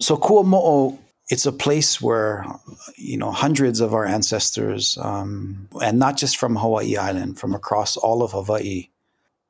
so 0.00 0.16
Kuamo'o, 0.16 0.96
it's 1.28 1.44
a 1.44 1.52
place 1.52 2.00
where 2.00 2.46
you 2.96 3.16
know 3.16 3.32
hundreds 3.32 3.80
of 3.80 3.92
our 3.94 4.06
ancestors, 4.06 4.96
um, 5.00 5.68
and 5.82 5.98
not 5.98 6.16
just 6.16 6.36
from 6.36 6.56
Hawaii 6.56 6.96
Island, 6.96 7.38
from 7.38 7.54
across 7.54 7.96
all 7.96 8.22
of 8.22 8.32
Hawaii, 8.32 8.88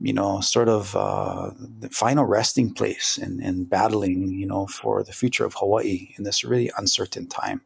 you 0.01 0.13
know, 0.13 0.41
sort 0.41 0.69
of 0.69 0.97
uh, 0.97 1.51
the 1.59 1.89
final 1.91 2.25
resting 2.25 2.73
place 2.73 3.19
and, 3.19 3.41
and 3.41 3.69
battling, 3.69 4.31
you 4.31 4.47
know, 4.47 4.67
for 4.67 5.03
the 5.05 5.13
future 5.13 5.45
of 5.45 5.55
Hawaii 5.55 6.15
in 6.17 6.25
this 6.25 6.45
really 6.45 6.71
uncertain 6.79 7.27
time. 7.27 7.61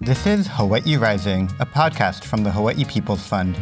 This 0.00 0.26
is 0.26 0.48
Hawaii 0.50 0.96
Rising, 0.96 1.50
a 1.60 1.66
podcast 1.66 2.24
from 2.24 2.42
the 2.42 2.50
Hawaii 2.50 2.86
People's 2.86 3.26
Fund. 3.26 3.54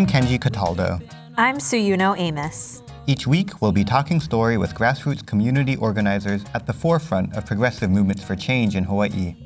I'm 0.00 0.06
Kenji 0.06 0.40
Cataldo. 0.40 0.98
I'm 1.36 1.58
Suyuno 1.58 2.18
Amos. 2.18 2.82
Each 3.06 3.26
week, 3.26 3.60
we'll 3.60 3.70
be 3.70 3.84
talking 3.84 4.18
story 4.18 4.56
with 4.56 4.74
grassroots 4.74 5.26
community 5.26 5.76
organizers 5.76 6.42
at 6.54 6.66
the 6.66 6.72
forefront 6.72 7.36
of 7.36 7.44
progressive 7.44 7.90
movements 7.90 8.24
for 8.24 8.34
change 8.34 8.76
in 8.76 8.84
Hawaii. 8.84 9.36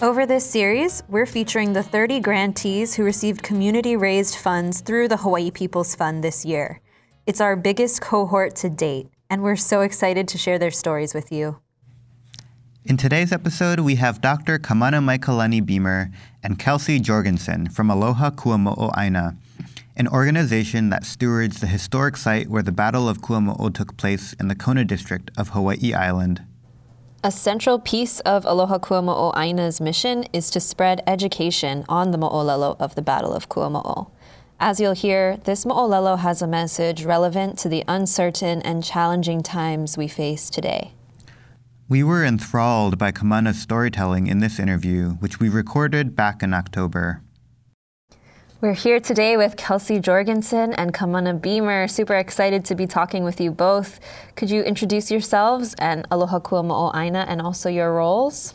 Over 0.00 0.24
this 0.24 0.48
series, 0.48 1.02
we're 1.10 1.26
featuring 1.26 1.74
the 1.74 1.82
30 1.82 2.20
grantees 2.20 2.94
who 2.94 3.04
received 3.04 3.42
community 3.42 3.94
raised 3.94 4.36
funds 4.36 4.80
through 4.80 5.08
the 5.08 5.18
Hawaii 5.18 5.50
People's 5.50 5.94
Fund 5.94 6.24
this 6.24 6.46
year. 6.46 6.80
It's 7.26 7.42
our 7.42 7.54
biggest 7.54 8.00
cohort 8.00 8.56
to 8.56 8.70
date, 8.70 9.08
and 9.28 9.42
we're 9.42 9.54
so 9.54 9.82
excited 9.82 10.28
to 10.28 10.38
share 10.38 10.58
their 10.58 10.70
stories 10.70 11.12
with 11.12 11.30
you. 11.30 11.60
In 12.86 12.96
today's 12.96 13.32
episode, 13.32 13.80
we 13.80 13.96
have 13.96 14.22
Dr. 14.22 14.58
Kamanamaikalani 14.58 15.66
Beamer 15.66 16.10
and 16.42 16.58
Kelsey 16.58 16.98
Jorgensen 17.00 17.68
from 17.68 17.90
Aloha 17.90 18.30
Kuamo'o 18.30 18.96
Aina, 18.96 19.36
an 20.00 20.08
organization 20.08 20.88
that 20.88 21.04
stewards 21.04 21.60
the 21.60 21.66
historic 21.66 22.16
site 22.16 22.48
where 22.48 22.62
the 22.62 22.72
Battle 22.72 23.06
of 23.06 23.20
Kuamo'o 23.20 23.68
took 23.68 23.98
place 23.98 24.32
in 24.40 24.48
the 24.48 24.54
Kona 24.54 24.82
district 24.82 25.30
of 25.36 25.50
Hawaii 25.50 25.92
Island. 25.92 26.42
A 27.22 27.30
central 27.30 27.78
piece 27.78 28.18
of 28.20 28.46
Aloha 28.46 28.78
Kuamo'o 28.78 29.36
Aina's 29.36 29.78
mission 29.78 30.24
is 30.32 30.48
to 30.52 30.58
spread 30.58 31.02
education 31.06 31.84
on 31.86 32.12
the 32.12 32.16
mo'olelo 32.16 32.76
of 32.80 32.94
the 32.94 33.02
Battle 33.02 33.34
of 33.34 33.50
Kuamo'o. 33.50 34.10
As 34.58 34.80
you'll 34.80 34.94
hear, 34.94 35.36
this 35.44 35.66
mo'olelo 35.66 36.18
has 36.18 36.40
a 36.40 36.46
message 36.46 37.04
relevant 37.04 37.58
to 37.58 37.68
the 37.68 37.84
uncertain 37.86 38.62
and 38.62 38.82
challenging 38.82 39.42
times 39.42 39.98
we 39.98 40.08
face 40.08 40.48
today. 40.48 40.94
We 41.90 42.02
were 42.02 42.24
enthralled 42.24 42.96
by 42.96 43.10
Kamana's 43.10 43.60
storytelling 43.60 44.28
in 44.28 44.38
this 44.38 44.58
interview, 44.58 45.10
which 45.20 45.40
we 45.40 45.50
recorded 45.50 46.16
back 46.16 46.42
in 46.42 46.54
October. 46.54 47.20
We're 48.62 48.74
here 48.74 49.00
today 49.00 49.38
with 49.38 49.56
Kelsey 49.56 50.00
Jorgensen 50.00 50.74
and 50.74 50.92
Kamana 50.92 51.40
Beamer. 51.40 51.88
Super 51.88 52.16
excited 52.16 52.62
to 52.66 52.74
be 52.74 52.86
talking 52.86 53.24
with 53.24 53.40
you 53.40 53.50
both. 53.50 53.98
Could 54.36 54.50
you 54.50 54.60
introduce 54.60 55.10
yourselves 55.10 55.74
and 55.78 56.06
Aloha 56.10 56.40
Kuamo'o 56.40 56.94
Aina 56.94 57.24
and 57.26 57.40
also 57.40 57.70
your 57.70 57.94
roles? 57.94 58.52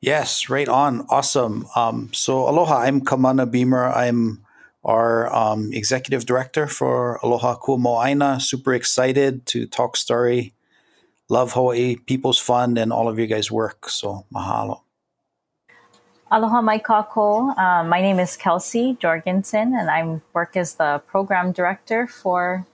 Yes, 0.00 0.48
right 0.48 0.70
on. 0.70 1.04
Awesome. 1.10 1.66
Um, 1.76 2.08
so, 2.14 2.48
Aloha, 2.48 2.78
I'm 2.78 3.02
Kamana 3.02 3.44
Beamer. 3.44 3.92
I'm 3.92 4.42
our 4.82 5.30
um, 5.34 5.70
executive 5.74 6.24
director 6.24 6.66
for 6.66 7.20
Aloha 7.22 7.58
Kuamo'o 7.58 8.02
Aina. 8.02 8.40
Super 8.40 8.72
excited 8.72 9.44
to 9.46 9.66
talk 9.66 9.98
story 9.98 10.54
love 11.28 11.52
Hawaii 11.52 11.96
People's 11.96 12.38
Fund 12.38 12.78
and 12.78 12.90
all 12.90 13.08
of 13.08 13.18
you 13.18 13.26
guys' 13.26 13.50
work. 13.50 13.90
So 13.90 14.24
mahalo. 14.32 14.81
Aloha 16.32 16.62
mai 16.62 16.78
kako. 16.78 17.52
Uh, 17.58 17.84
my 17.84 18.00
name 18.00 18.18
is 18.18 18.38
Kelsey 18.38 18.96
Jorgensen, 18.98 19.76
and 19.76 19.90
I 19.90 20.18
work 20.32 20.56
as 20.56 20.76
the 20.76 21.02
program 21.06 21.52
director 21.52 22.06
for 22.06 22.64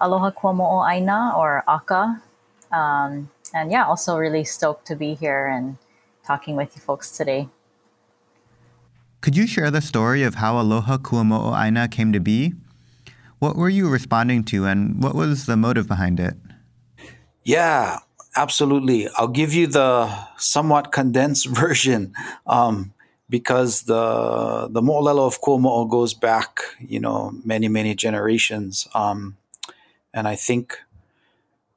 Aloha 0.00 0.30
Kuamo'o 0.30 0.80
Aina 0.88 1.34
or 1.36 1.62
AKA. 1.68 2.16
Um, 2.72 3.28
and 3.52 3.70
yeah, 3.70 3.84
also 3.84 4.16
really 4.16 4.44
stoked 4.44 4.86
to 4.86 4.96
be 4.96 5.12
here 5.12 5.44
and 5.46 5.76
talking 6.26 6.56
with 6.56 6.74
you 6.74 6.80
folks 6.80 7.10
today. 7.10 7.50
Could 9.20 9.36
you 9.36 9.46
share 9.46 9.70
the 9.70 9.82
story 9.82 10.22
of 10.22 10.36
how 10.36 10.58
Aloha 10.58 10.96
Kuamo'o 10.96 11.52
Aina 11.52 11.88
came 11.88 12.14
to 12.14 12.20
be? 12.20 12.54
What 13.40 13.56
were 13.56 13.68
you 13.68 13.90
responding 13.90 14.42
to, 14.44 14.64
and 14.64 15.02
what 15.02 15.14
was 15.14 15.44
the 15.44 15.58
motive 15.58 15.86
behind 15.86 16.18
it? 16.18 16.32
Yeah, 17.44 17.98
absolutely. 18.36 19.10
I'll 19.18 19.28
give 19.28 19.52
you 19.52 19.66
the 19.66 20.08
somewhat 20.38 20.92
condensed 20.92 21.46
version 21.52 22.14
um, 22.46 22.94
because 23.32 23.84
the 23.84 24.68
the 24.70 24.82
mo'olelo 24.82 25.26
of 25.26 25.40
Kuamo'o 25.40 25.88
goes 25.88 26.12
back, 26.12 26.60
you 26.78 27.00
know, 27.00 27.32
many 27.44 27.66
many 27.66 27.94
generations, 27.94 28.86
um, 28.94 29.38
and 30.12 30.28
I 30.28 30.36
think, 30.36 30.78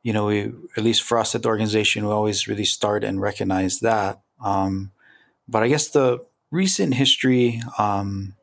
you 0.03 0.11
know, 0.11 0.25
we 0.25 0.51
at 0.75 0.83
least 0.83 1.01
for 1.03 1.17
us 1.17 1.33
at 1.33 1.43
the 1.43 1.47
organization, 1.47 2.05
we 2.05 2.11
always 2.11 2.49
really 2.49 2.65
start 2.65 3.05
and 3.05 3.21
recognize 3.21 3.79
that. 3.79 4.19
Um, 4.43 4.91
but 5.47 5.63
I 5.63 5.69
guess 5.69 5.87
the 5.89 6.19
recent 6.51 6.93
history. 6.95 7.61
Um, 7.79 8.35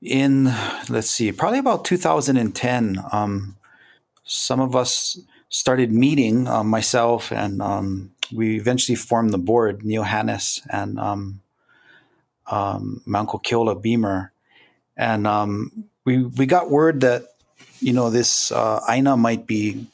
in 0.00 0.44
let's 0.88 1.10
see, 1.10 1.32
probably 1.32 1.58
about 1.58 1.84
2010, 1.84 3.02
um, 3.10 3.56
some 4.22 4.60
of 4.60 4.76
us 4.76 5.18
started 5.48 5.90
meeting 5.90 6.46
uh, 6.46 6.62
myself 6.62 7.32
and 7.32 7.60
um, 7.60 8.12
we 8.32 8.56
eventually 8.56 8.96
formed 8.96 9.32
the 9.32 9.38
board 9.38 9.84
Neil 9.84 10.04
Hannahs 10.04 10.60
and 10.70 10.98
um, 10.98 11.40
um, 12.46 13.02
my 13.06 13.20
uncle 13.20 13.40
Keola 13.40 13.80
Beamer. 13.80 14.32
And 14.96 15.26
um, 15.26 15.84
we 16.04 16.24
we 16.24 16.46
got 16.46 16.70
word 16.70 17.00
that 17.02 17.24
you 17.80 17.92
know 17.92 18.10
this 18.10 18.50
uh, 18.50 18.80
aina 18.88 19.16
might 19.16 19.46
be 19.46 19.86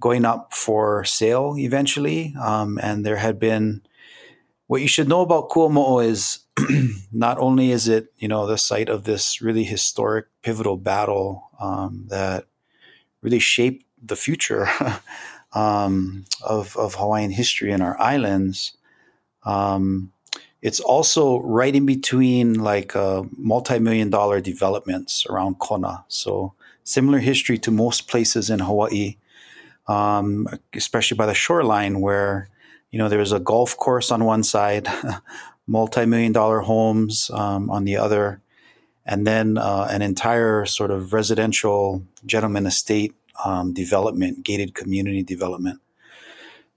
going 0.00 0.24
up 0.24 0.54
for 0.54 1.04
sale 1.04 1.54
eventually. 1.58 2.34
Um, 2.40 2.78
and 2.82 3.04
there 3.04 3.16
had 3.16 3.38
been 3.38 3.82
what 4.66 4.82
you 4.82 4.88
should 4.88 5.08
know 5.08 5.20
about 5.20 5.50
Kuamo'o 5.50 6.04
is 6.04 6.40
not 7.12 7.38
only 7.38 7.70
is 7.70 7.88
it 7.88 8.12
you 8.18 8.28
know 8.28 8.46
the 8.46 8.58
site 8.58 8.88
of 8.88 9.04
this 9.04 9.40
really 9.40 9.64
historic 9.64 10.26
pivotal 10.42 10.76
battle 10.76 11.50
um, 11.60 12.04
that 12.08 12.46
really 13.22 13.38
shaped 13.38 13.84
the 14.02 14.16
future 14.16 14.68
um, 15.52 16.24
of, 16.42 16.76
of 16.76 16.94
Hawaiian 16.94 17.30
history 17.30 17.72
and 17.72 17.82
our 17.82 18.00
islands. 18.00 18.76
Um, 19.44 20.12
it's 20.62 20.80
also 20.80 21.40
right 21.40 21.74
in 21.74 21.86
between 21.86 22.54
like 22.54 22.94
uh, 22.94 23.22
multi-million 23.36 24.10
dollar 24.10 24.40
developments 24.40 25.26
around 25.26 25.58
Kona. 25.58 26.04
So 26.08 26.54
similar 26.84 27.18
history 27.18 27.58
to 27.58 27.70
most 27.70 28.08
places 28.08 28.50
in 28.50 28.58
Hawaii, 28.58 29.16
um, 29.86 30.46
especially 30.74 31.16
by 31.16 31.26
the 31.26 31.34
shoreline 31.34 32.00
where, 32.00 32.48
you 32.90 32.98
know, 32.98 33.08
there's 33.08 33.32
a 33.32 33.40
golf 33.40 33.76
course 33.76 34.10
on 34.10 34.24
one 34.24 34.42
side, 34.42 34.86
multi-million 35.66 36.32
dollar 36.32 36.60
homes 36.60 37.30
um, 37.32 37.70
on 37.70 37.84
the 37.84 37.96
other, 37.96 38.42
and 39.06 39.26
then 39.26 39.56
uh, 39.56 39.88
an 39.90 40.02
entire 40.02 40.66
sort 40.66 40.90
of 40.90 41.12
residential 41.12 42.04
gentleman 42.26 42.66
estate 42.66 43.14
um, 43.44 43.72
development, 43.72 44.44
gated 44.44 44.74
community 44.74 45.22
development. 45.22 45.80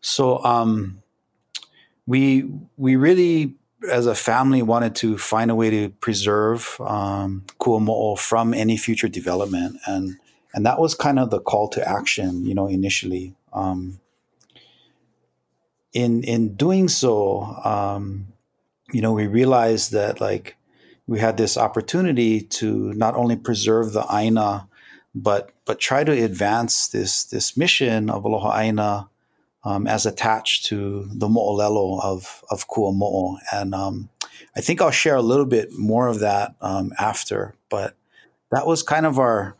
So 0.01 0.43
um, 0.43 1.01
we 2.05 2.49
we 2.77 2.95
really, 2.95 3.55
as 3.89 4.05
a 4.05 4.15
family, 4.15 4.61
wanted 4.61 4.95
to 4.95 5.17
find 5.17 5.49
a 5.49 5.55
way 5.55 5.69
to 5.69 5.89
preserve 5.89 6.77
um, 6.81 7.43
Kuamo'o 7.59 8.17
from 8.17 8.53
any 8.53 8.77
future 8.77 9.07
development, 9.07 9.77
and 9.87 10.17
and 10.53 10.65
that 10.65 10.79
was 10.79 10.93
kind 10.93 11.19
of 11.19 11.29
the 11.29 11.39
call 11.39 11.67
to 11.69 11.87
action, 11.87 12.45
you 12.45 12.53
know, 12.53 12.67
initially. 12.67 13.35
Um, 13.53 13.99
in 15.93 16.23
in 16.23 16.55
doing 16.55 16.89
so, 16.89 17.43
um, 17.63 18.27
you 18.91 19.01
know, 19.01 19.13
we 19.13 19.27
realized 19.27 19.91
that 19.93 20.19
like 20.19 20.57
we 21.07 21.19
had 21.19 21.37
this 21.37 21.57
opportunity 21.57 22.41
to 22.41 22.93
not 22.93 23.15
only 23.15 23.35
preserve 23.35 23.93
the 23.93 24.05
Aina 24.11 24.67
but 25.15 25.51
but 25.65 25.79
try 25.79 26.03
to 26.03 26.11
advance 26.11 26.87
this 26.87 27.23
this 27.25 27.55
mission 27.55 28.09
of 28.09 28.25
Aloha 28.25 28.57
Aina 28.57 29.09
um, 29.63 29.87
as 29.87 30.05
attached 30.05 30.65
to 30.65 31.07
the 31.11 31.27
mo'olelo 31.27 32.01
of 32.03 32.43
of 32.49 32.67
Kuamo'o. 32.67 33.37
And 33.51 33.73
um, 33.73 34.09
I 34.55 34.61
think 34.61 34.81
I'll 34.81 34.91
share 34.91 35.15
a 35.15 35.21
little 35.21 35.45
bit 35.45 35.69
more 35.77 36.07
of 36.07 36.19
that 36.19 36.55
um, 36.61 36.91
after. 36.99 37.55
But 37.69 37.95
that 38.51 38.67
was 38.67 38.83
kind 38.83 39.05
of 39.05 39.19
our, 39.19 39.55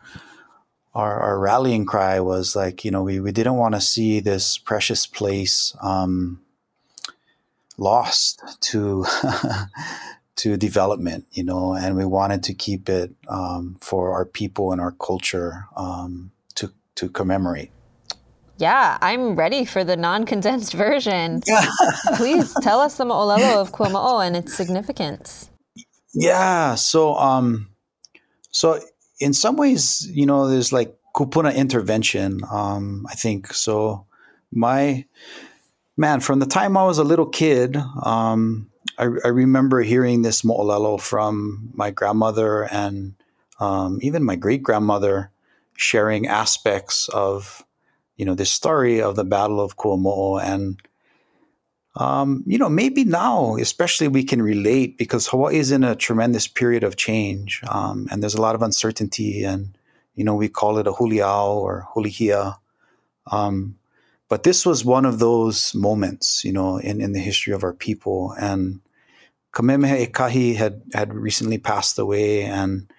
our 0.93 1.19
our, 1.19 1.39
rallying 1.39 1.85
cry 1.85 2.19
was 2.19 2.55
like 2.55 2.83
you 2.83 2.91
know 2.91 3.03
we, 3.03 3.19
we 3.19 3.31
didn't 3.31 3.57
want 3.57 3.75
to 3.75 3.81
see 3.81 4.19
this 4.19 4.57
precious 4.57 5.07
place 5.07 5.75
um, 5.81 6.41
lost 7.77 8.41
to 8.61 9.05
to 10.35 10.57
development, 10.57 11.25
you 11.31 11.43
know, 11.43 11.73
and 11.73 11.95
we 11.95 12.05
wanted 12.05 12.43
to 12.43 12.53
keep 12.53 12.89
it 12.89 13.11
um, 13.27 13.77
for 13.79 14.11
our 14.11 14.25
people 14.25 14.71
and 14.71 14.81
our 14.81 14.91
culture 14.91 15.65
um, 15.75 16.31
to 16.55 16.71
to 16.95 17.09
commemorate. 17.09 17.71
Yeah, 18.57 18.97
I'm 19.01 19.35
ready 19.35 19.65
for 19.65 19.83
the 19.83 19.97
non-condensed 19.97 20.73
version. 20.87 21.41
Please 22.15 22.53
tell 22.61 22.79
us 22.79 22.97
the 22.97 23.05
mo'olelo 23.05 23.57
of 23.57 23.71
Kuamo'o 23.71 24.25
and 24.25 24.35
its 24.35 24.53
significance. 24.55 25.49
Yeah, 26.13 26.75
so 26.75 27.15
um, 27.15 27.69
so 28.51 28.79
in 29.19 29.33
some 29.33 29.57
ways, 29.57 30.07
you 30.11 30.25
know, 30.25 30.47
there's 30.47 30.71
like 30.71 30.95
kupuna 31.15 31.55
intervention. 31.55 32.41
Um, 32.51 33.05
I 33.09 33.15
think 33.15 33.53
so. 33.53 34.05
My 34.51 35.05
man, 35.97 36.19
from 36.19 36.39
the 36.39 36.45
time 36.45 36.77
I 36.77 36.85
was 36.85 36.97
a 36.97 37.03
little 37.03 37.25
kid, 37.25 37.77
um, 38.03 38.69
I, 38.97 39.05
I, 39.25 39.27
remember 39.29 39.81
hearing 39.81 40.21
this 40.21 40.43
mo'olelo 40.43 40.99
from 40.99 41.71
my 41.73 41.91
grandmother 41.91 42.63
and 42.63 43.15
um, 43.59 43.99
even 44.01 44.23
my 44.23 44.35
great 44.35 44.63
grandmother 44.63 45.31
sharing 45.75 46.27
aspects 46.27 47.09
of 47.09 47.63
you 48.17 48.25
know 48.25 48.35
this 48.35 48.51
story 48.51 49.01
of 49.01 49.15
the 49.15 49.23
Battle 49.23 49.59
of 49.59 49.77
Kuamo'o 49.77 50.41
and 50.41 50.79
um, 51.95 52.43
you 52.45 52.57
know 52.57 52.69
maybe 52.69 53.03
now 53.03 53.55
especially 53.55 54.07
we 54.07 54.23
can 54.23 54.41
relate 54.41 54.97
because 54.97 55.27
Hawaii 55.27 55.57
is 55.57 55.71
in 55.71 55.83
a 55.83 55.95
tremendous 55.95 56.47
period 56.47 56.83
of 56.83 56.95
change 56.95 57.61
um, 57.67 58.07
and 58.11 58.21
there's 58.21 58.35
a 58.35 58.41
lot 58.41 58.55
of 58.55 58.61
uncertainty 58.61 59.43
and 59.43 59.77
you 60.15 60.23
know 60.23 60.35
we 60.35 60.49
call 60.49 60.77
it 60.77 60.87
a 60.87 60.91
huliau 60.91 61.55
or 61.55 61.87
hulihia 61.95 62.57
um, 63.31 63.75
but 64.33 64.43
this 64.43 64.65
was 64.65 64.83
one 64.83 65.05
of 65.05 65.19
those 65.19 65.75
moments 65.75 66.43
you 66.43 66.51
know 66.51 66.77
in, 66.77 67.01
in 67.01 67.13
the 67.13 67.19
history 67.19 67.53
of 67.53 67.63
our 67.63 67.73
people 67.73 68.33
and 68.39 68.81
Kamehameha 69.53 70.07
Ekahi 70.07 70.55
had 70.55 70.81
had 70.93 71.13
recently 71.13 71.59
passed 71.59 71.99
away 71.99 72.41
and 72.41 72.91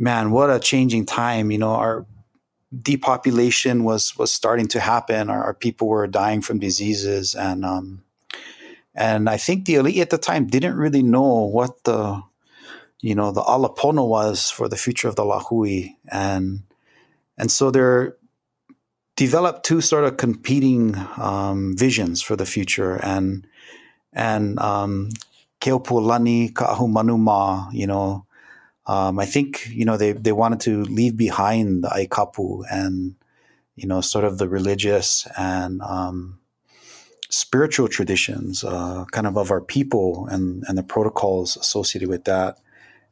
man, 0.00 0.30
what 0.30 0.50
a 0.50 0.58
changing 0.58 1.04
time. 1.04 1.50
You 1.50 1.58
know, 1.58 1.74
our 1.74 2.06
depopulation 2.82 3.84
was 3.84 4.16
was 4.16 4.32
starting 4.32 4.66
to 4.68 4.80
happen. 4.80 5.30
Our, 5.30 5.44
our 5.44 5.54
people 5.54 5.86
were 5.86 6.06
dying 6.06 6.40
from 6.40 6.58
diseases, 6.58 7.34
and 7.34 7.64
um, 7.64 8.02
and 8.94 9.28
I 9.28 9.36
think 9.36 9.66
the 9.66 9.76
elite 9.76 9.98
at 9.98 10.10
the 10.10 10.18
time 10.18 10.46
didn't 10.46 10.76
really 10.76 11.02
know 11.02 11.44
what 11.44 11.84
the 11.84 12.22
you 13.00 13.14
know 13.14 13.30
the 13.30 13.42
ala 13.42 13.72
pono 13.74 14.08
was 14.08 14.50
for 14.50 14.68
the 14.68 14.76
future 14.76 15.08
of 15.08 15.16
the 15.16 15.22
lahui, 15.22 15.96
and 16.10 16.62
and 17.36 17.50
so 17.50 17.70
there 17.70 18.16
developed 19.20 19.66
two 19.66 19.82
sort 19.82 20.04
of 20.04 20.16
competing 20.16 20.96
um, 21.18 21.76
visions 21.76 22.22
for 22.22 22.36
the 22.36 22.46
future, 22.46 22.96
and 23.02 23.46
and 24.14 24.58
um, 24.58 25.10
Keopuolani 25.60 26.54
Ka'ahu 26.54 26.88
Manuma, 26.88 27.70
you 27.70 27.86
know, 27.86 28.24
um, 28.86 29.18
I 29.18 29.26
think 29.26 29.68
you 29.68 29.84
know 29.84 29.98
they 29.98 30.12
they 30.12 30.32
wanted 30.32 30.60
to 30.60 30.84
leave 30.84 31.18
behind 31.18 31.84
the 31.84 31.88
aikapu 31.88 32.64
and 32.72 33.14
you 33.76 33.86
know 33.86 34.00
sort 34.00 34.24
of 34.24 34.38
the 34.38 34.48
religious 34.48 35.28
and 35.36 35.82
um, 35.82 36.40
spiritual 37.28 37.88
traditions, 37.88 38.64
uh, 38.64 39.04
kind 39.12 39.26
of 39.26 39.36
of 39.36 39.50
our 39.50 39.60
people 39.60 40.28
and 40.30 40.64
and 40.66 40.78
the 40.78 40.82
protocols 40.94 41.58
associated 41.58 42.08
with 42.08 42.24
that. 42.24 42.56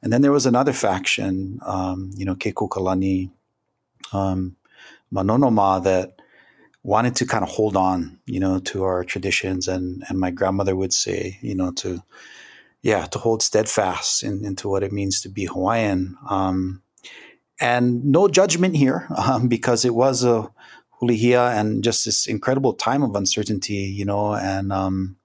And 0.00 0.10
then 0.10 0.22
there 0.22 0.32
was 0.32 0.46
another 0.46 0.72
faction, 0.72 1.58
um, 1.66 2.12
you 2.16 2.24
know, 2.24 2.36
Kekuaokalani, 2.36 3.30
um, 4.12 4.56
Manonoma, 5.12 5.82
that 5.84 6.20
wanted 6.82 7.16
to 7.16 7.26
kind 7.26 7.42
of 7.42 7.50
hold 7.50 7.76
on, 7.76 8.18
you 8.26 8.40
know, 8.40 8.58
to 8.60 8.84
our 8.84 9.04
traditions. 9.04 9.68
And 9.68 10.02
and 10.08 10.18
my 10.18 10.30
grandmother 10.30 10.76
would 10.76 10.92
say, 10.92 11.38
you 11.42 11.54
know, 11.54 11.72
to 11.72 12.02
yeah, 12.82 13.06
to 13.06 13.18
hold 13.18 13.42
steadfast 13.42 14.22
in, 14.22 14.44
into 14.44 14.68
what 14.68 14.82
it 14.82 14.92
means 14.92 15.20
to 15.20 15.28
be 15.28 15.46
Hawaiian. 15.46 16.16
Um, 16.28 16.82
and 17.60 18.04
no 18.04 18.28
judgment 18.28 18.76
here 18.76 19.08
um, 19.16 19.48
because 19.48 19.84
it 19.84 19.94
was 19.94 20.24
a 20.24 20.50
hulihia 21.00 21.56
and 21.56 21.84
just 21.84 22.04
this 22.04 22.26
incredible 22.26 22.74
time 22.74 23.02
of 23.02 23.14
uncertainty, 23.14 23.74
you 23.74 24.04
know. 24.04 24.34
And 24.34 24.72
um, 24.72 25.16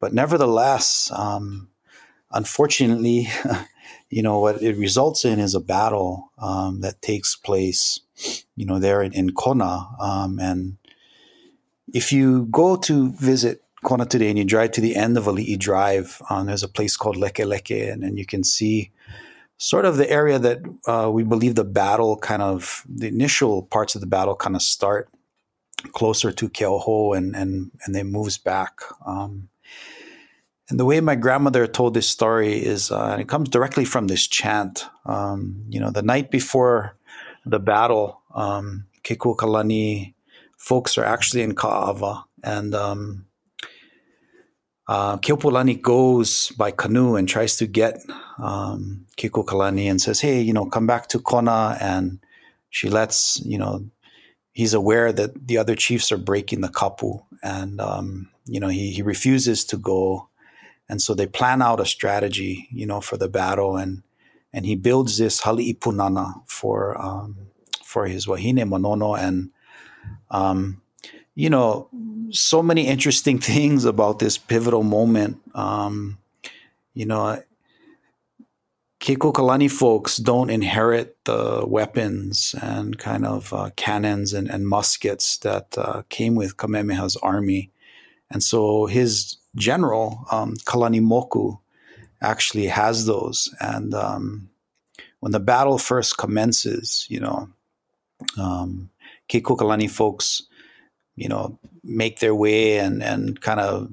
but 0.00 0.12
nevertheless, 0.12 1.10
um, 1.14 1.68
unfortunately, 2.30 3.28
you 4.10 4.22
know 4.22 4.40
what 4.40 4.62
it 4.62 4.76
results 4.76 5.24
in 5.24 5.38
is 5.38 5.54
a 5.54 5.60
battle 5.60 6.32
um, 6.38 6.80
that 6.80 7.02
takes 7.02 7.36
place, 7.36 8.00
you 8.56 8.66
know, 8.66 8.78
there 8.78 9.02
in, 9.02 9.12
in 9.12 9.32
Kona. 9.32 9.88
Um, 10.00 10.38
and 10.38 10.76
if 11.92 12.12
you 12.12 12.46
go 12.46 12.76
to 12.76 13.12
visit 13.12 13.62
Kona 13.84 14.06
today 14.06 14.28
and 14.28 14.38
you 14.38 14.44
drive 14.44 14.72
to 14.72 14.80
the 14.80 14.96
end 14.96 15.16
of 15.16 15.24
Ali'i 15.24 15.58
Drive, 15.58 16.20
um, 16.30 16.46
there's 16.46 16.62
a 16.64 16.68
place 16.68 16.96
called 16.96 17.16
Lekeleke, 17.16 17.92
and, 17.92 18.02
and 18.02 18.18
you 18.18 18.26
can 18.26 18.44
see 18.44 18.90
sort 19.56 19.84
of 19.84 19.96
the 19.96 20.10
area 20.10 20.38
that 20.38 20.58
uh, 20.86 21.10
we 21.10 21.24
believe 21.24 21.54
the 21.54 21.64
battle 21.64 22.16
kind 22.16 22.42
of, 22.42 22.84
the 22.88 23.08
initial 23.08 23.62
parts 23.62 23.94
of 23.94 24.00
the 24.00 24.06
battle 24.06 24.36
kind 24.36 24.56
of 24.56 24.62
start 24.62 25.08
closer 25.92 26.32
to 26.32 26.48
Keauhou 26.48 27.16
and, 27.16 27.34
and, 27.36 27.70
and 27.84 27.94
then 27.94 28.10
moves 28.10 28.38
back. 28.38 28.80
Um, 29.06 29.48
and 30.68 30.78
the 30.78 30.84
way 30.84 31.00
my 31.00 31.14
grandmother 31.14 31.66
told 31.66 31.94
this 31.94 32.08
story 32.08 32.54
is, 32.54 32.90
uh, 32.90 33.10
and 33.12 33.20
it 33.20 33.28
comes 33.28 33.48
directly 33.48 33.84
from 33.84 34.06
this 34.06 34.26
chant. 34.26 34.84
Um, 35.06 35.64
you 35.68 35.80
know, 35.80 35.90
the 35.90 36.02
night 36.02 36.30
before 36.30 36.97
the 37.48 37.58
battle, 37.58 38.20
um, 38.34 38.86
folks 40.56 40.98
are 40.98 41.04
actually 41.04 41.42
in 41.42 41.54
Ka'ava, 41.54 42.24
and 42.42 42.74
um, 42.74 43.26
uh, 44.86 45.16
Keopuolani 45.18 45.80
goes 45.80 46.50
by 46.58 46.70
canoe 46.70 47.16
and 47.16 47.28
tries 47.28 47.56
to 47.56 47.66
get 47.66 48.00
um, 48.38 49.06
and 49.18 50.00
says, 50.00 50.20
"Hey, 50.20 50.40
you 50.40 50.52
know, 50.52 50.66
come 50.66 50.86
back 50.86 51.08
to 51.08 51.18
Kona." 51.18 51.76
And 51.80 52.20
she 52.70 52.88
lets 52.88 53.40
you 53.44 53.58
know 53.58 53.84
he's 54.52 54.74
aware 54.74 55.12
that 55.12 55.46
the 55.46 55.58
other 55.58 55.74
chiefs 55.74 56.10
are 56.12 56.18
breaking 56.18 56.60
the 56.60 56.68
kapu, 56.68 57.22
and 57.42 57.80
um, 57.80 58.28
you 58.46 58.60
know 58.60 58.68
he 58.68 58.92
he 58.92 59.02
refuses 59.02 59.64
to 59.66 59.76
go, 59.76 60.28
and 60.88 61.00
so 61.00 61.14
they 61.14 61.26
plan 61.26 61.62
out 61.62 61.80
a 61.80 61.86
strategy, 61.86 62.68
you 62.70 62.86
know, 62.86 63.00
for 63.00 63.16
the 63.16 63.28
battle, 63.28 63.76
and 63.76 64.02
and 64.52 64.66
he 64.66 64.74
builds 64.74 65.18
this 65.18 65.42
hali'ipunana 65.42 66.42
for 66.46 67.00
um, 67.00 67.36
for 67.84 68.06
his 68.06 68.26
wahine 68.26 68.58
Manono, 68.58 69.18
and 69.18 69.50
um, 70.30 70.82
you 71.34 71.50
know, 71.50 71.88
so 72.30 72.62
many 72.62 72.86
interesting 72.86 73.38
things 73.52 73.84
about 73.84 74.18
this 74.18 74.38
pivotal 74.38 74.82
moment. 74.82 75.40
Um, 75.54 76.18
you 76.94 77.06
know, 77.06 77.40
Kekuaokalani 79.00 79.70
folks 79.70 80.16
don't 80.16 80.50
inherit 80.50 81.16
the 81.24 81.64
weapons 81.66 82.54
and 82.60 82.98
kind 82.98 83.24
of 83.24 83.52
uh, 83.52 83.70
cannons 83.76 84.32
and, 84.32 84.50
and, 84.50 84.66
muskets 84.66 85.38
that 85.38 85.78
uh, 85.78 86.02
came 86.08 86.34
with 86.34 86.56
Kamehameha's 86.56 87.16
army. 87.16 87.70
And 88.30 88.42
so 88.42 88.86
his 88.86 89.36
general, 89.54 90.26
um, 90.32 90.56
Kalanimoku, 90.66 91.60
actually 92.20 92.66
has 92.66 93.06
those. 93.06 93.54
And 93.60 93.94
um, 93.94 94.50
when 95.20 95.32
the 95.32 95.40
battle 95.40 95.78
first 95.78 96.18
commences, 96.18 97.06
you 97.08 97.20
know, 97.20 97.48
um, 98.38 98.90
folks 99.88 100.42
you 101.18 101.28
know, 101.28 101.58
make 101.82 102.20
their 102.20 102.34
way 102.34 102.78
and 102.78 103.02
and 103.02 103.40
kind 103.40 103.60
of 103.60 103.90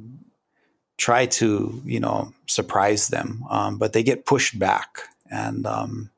try 0.97 1.25
to 1.25 1.81
you 1.83 1.99
know 1.99 2.31
surprise 2.45 3.07
them, 3.09 3.43
um, 3.49 3.77
but 3.77 3.93
they 3.93 4.03
get 4.03 4.25
pushed 4.25 4.57
back 4.57 5.01
and. 5.29 5.65
Um, 5.65 6.11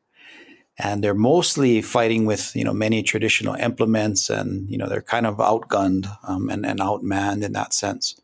and 0.79 1.03
they're 1.03 1.15
mostly 1.15 1.81
fighting 1.81 2.27
with 2.27 2.55
you 2.55 2.63
know 2.63 2.71
many 2.71 3.01
traditional 3.01 3.55
implements, 3.55 4.29
and 4.29 4.69
you 4.69 4.77
know 4.77 4.87
they're 4.87 5.01
kind 5.01 5.25
of 5.25 5.37
outgunned 5.37 6.05
um, 6.27 6.49
and, 6.49 6.67
and 6.67 6.79
outmanned 6.79 7.43
in 7.43 7.53
that 7.53 7.73
sense. 7.73 8.21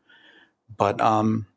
But 0.77 1.01
um, 1.01 1.47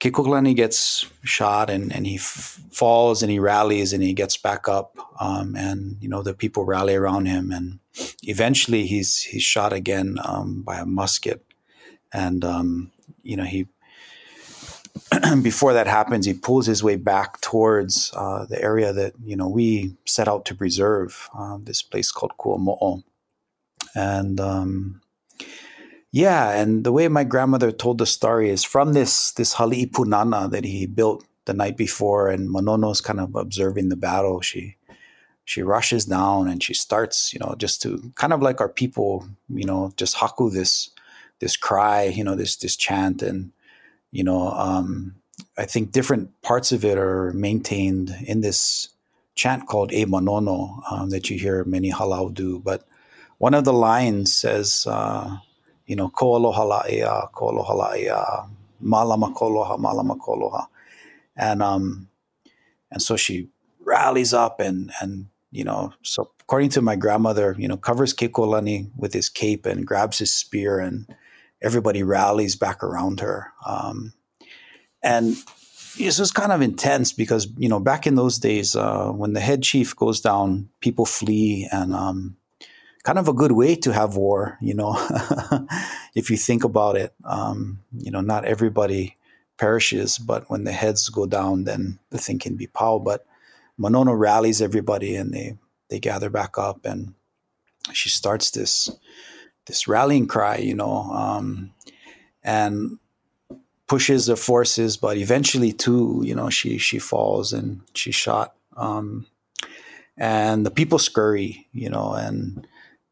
Kekuaokalani 0.00 0.54
gets 0.54 1.06
shot 1.24 1.70
and, 1.70 1.92
and 1.94 2.06
he 2.06 2.16
f- 2.16 2.60
falls 2.70 3.22
and 3.22 3.32
he 3.32 3.38
rallies 3.38 3.92
and 3.94 4.02
he 4.02 4.12
gets 4.12 4.36
back 4.36 4.68
up 4.68 4.96
um, 5.20 5.56
and 5.56 5.96
you 6.00 6.08
know 6.08 6.22
the 6.22 6.34
people 6.34 6.64
rally 6.64 6.94
around 6.94 7.26
him 7.26 7.50
and 7.50 7.78
eventually 8.22 8.86
he's 8.86 9.20
he's 9.20 9.42
shot 9.42 9.72
again 9.72 10.18
um, 10.24 10.62
by 10.62 10.78
a 10.78 10.86
musket, 10.86 11.44
and 12.12 12.44
um, 12.44 12.90
you 13.22 13.36
know 13.36 13.44
he 13.44 13.66
before 15.42 15.72
that 15.72 15.86
happens 15.86 16.26
he 16.26 16.34
pulls 16.34 16.66
his 16.66 16.82
way 16.82 16.96
back 16.96 17.40
towards 17.40 18.12
uh, 18.14 18.44
the 18.46 18.60
area 18.60 18.92
that 18.92 19.14
you 19.24 19.36
know 19.36 19.48
we 19.48 19.94
set 20.04 20.28
out 20.28 20.44
to 20.44 20.54
preserve, 20.54 21.28
uh, 21.36 21.58
this 21.62 21.82
place 21.82 22.10
called 22.10 22.32
Kuamo'o, 22.38 23.02
and 23.94 24.40
um, 24.40 25.00
yeah, 26.16 26.52
and 26.52 26.82
the 26.82 26.92
way 26.92 27.08
my 27.08 27.24
grandmother 27.24 27.70
told 27.70 27.98
the 27.98 28.06
story 28.06 28.48
is 28.48 28.64
from 28.64 28.94
this 28.94 29.32
this 29.32 29.54
hali'ipunana 29.56 30.50
that 30.50 30.64
he 30.64 30.86
built 30.86 31.26
the 31.44 31.52
night 31.52 31.76
before, 31.76 32.30
and 32.30 32.48
Manono's 32.48 33.02
kind 33.02 33.20
of 33.20 33.34
observing 33.34 33.90
the 33.90 33.96
battle. 33.96 34.40
She 34.40 34.76
she 35.44 35.60
rushes 35.60 36.06
down 36.06 36.48
and 36.48 36.62
she 36.62 36.72
starts, 36.72 37.34
you 37.34 37.38
know, 37.38 37.54
just 37.58 37.82
to 37.82 38.12
kind 38.14 38.32
of 38.32 38.40
like 38.40 38.62
our 38.62 38.68
people, 38.70 39.28
you 39.50 39.66
know, 39.66 39.92
just 39.98 40.16
haku 40.16 40.50
this 40.50 40.88
this 41.40 41.54
cry, 41.54 42.04
you 42.04 42.24
know, 42.24 42.34
this 42.34 42.56
this 42.56 42.76
chant, 42.76 43.20
and 43.20 43.52
you 44.10 44.24
know, 44.24 44.48
um, 44.52 45.16
I 45.58 45.66
think 45.66 45.92
different 45.92 46.30
parts 46.40 46.72
of 46.72 46.82
it 46.82 46.96
are 46.96 47.30
maintained 47.34 48.16
in 48.24 48.40
this 48.40 48.88
chant 49.34 49.68
called 49.68 49.92
E 49.92 50.06
Manono 50.06 50.80
um, 50.90 51.10
that 51.10 51.28
you 51.28 51.38
hear 51.38 51.62
many 51.64 51.92
halau 51.92 52.32
do, 52.32 52.58
but 52.58 52.84
one 53.36 53.52
of 53.52 53.64
the 53.64 53.74
lines 53.74 54.32
says, 54.32 54.86
uh, 54.88 55.36
you 55.86 55.96
know, 55.96 56.08
ko 56.08 56.36
aloha 56.36 56.64
la'ia, 56.64 57.32
ko 57.32 57.50
aloha 57.50 57.74
la'ia, 57.74 58.48
malama 58.82 59.34
koloha, 59.34 59.78
malama 59.78 60.18
koloha. 60.18 60.66
And, 61.36 61.62
um, 61.62 62.08
and 62.90 63.02
so 63.02 63.16
she 63.16 63.48
rallies 63.80 64.34
up 64.34 64.60
and, 64.60 64.90
and, 65.00 65.26
you 65.50 65.64
know, 65.64 65.92
so 66.02 66.30
according 66.40 66.70
to 66.70 66.82
my 66.82 66.96
grandmother, 66.96 67.54
you 67.58 67.68
know, 67.68 67.76
covers 67.76 68.14
Kekuaokalani 68.14 68.90
with 68.96 69.12
his 69.12 69.28
cape 69.28 69.66
and 69.66 69.86
grabs 69.86 70.18
his 70.18 70.34
spear 70.34 70.78
and 70.78 71.06
everybody 71.62 72.02
rallies 72.02 72.56
back 72.56 72.82
around 72.82 73.20
her. 73.20 73.52
Um, 73.66 74.12
and 75.02 75.36
this 75.96 76.18
was 76.18 76.32
kind 76.32 76.52
of 76.52 76.62
intense 76.62 77.12
because, 77.12 77.48
you 77.56 77.68
know, 77.68 77.80
back 77.80 78.06
in 78.06 78.16
those 78.16 78.38
days, 78.38 78.76
uh, 78.76 79.10
when 79.10 79.32
the 79.32 79.40
head 79.40 79.62
chief 79.62 79.94
goes 79.96 80.20
down, 80.20 80.68
people 80.80 81.06
flee 81.06 81.68
and, 81.70 81.94
um, 81.94 82.36
kind 83.06 83.20
of 83.20 83.28
a 83.28 83.32
good 83.32 83.52
way 83.52 83.76
to 83.76 83.92
have 83.92 84.16
war, 84.16 84.58
you 84.60 84.74
know, 84.74 84.96
if 86.16 86.28
you 86.28 86.36
think 86.36 86.64
about 86.64 86.96
it. 86.96 87.14
Um, 87.22 87.78
you 87.96 88.10
know, 88.10 88.20
not 88.20 88.44
everybody 88.44 89.16
perishes, 89.58 90.18
but 90.18 90.50
when 90.50 90.64
the 90.64 90.72
heads 90.72 91.08
go 91.08 91.24
down, 91.24 91.64
then 91.64 92.00
the 92.10 92.18
thing 92.18 92.40
can 92.40 92.56
be 92.56 92.66
pow. 92.66 92.98
But 92.98 93.24
Manono 93.78 94.18
rallies 94.18 94.60
everybody 94.60 95.14
and 95.14 95.32
they, 95.32 95.56
they 95.88 96.00
gather 96.00 96.28
back 96.28 96.58
up 96.58 96.84
and 96.84 97.14
she 97.92 98.08
starts 98.08 98.50
this 98.50 98.90
this 99.66 99.86
rallying 99.86 100.26
cry, 100.26 100.56
you 100.56 100.74
know, 100.74 101.02
um, 101.12 101.72
and 102.42 102.98
pushes 103.86 104.26
the 104.26 104.36
forces, 104.36 104.96
but 104.96 105.16
eventually 105.16 105.72
too, 105.72 106.22
you 106.24 106.34
know, 106.34 106.50
she 106.50 106.76
she 106.76 106.98
falls 106.98 107.52
and 107.52 107.82
she's 107.94 108.16
shot. 108.16 108.56
Um, 108.76 109.26
and 110.16 110.66
the 110.66 110.72
people 110.72 110.98
scurry, 110.98 111.68
you 111.72 111.88
know, 111.88 112.12
and 112.12 112.66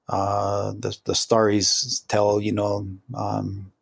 uh, 0.08 0.72
the 0.78 0.96
the 1.04 1.14
stories 1.14 2.04
tell 2.08 2.40
you 2.40 2.52
know 2.52 2.86
um, 3.14 3.72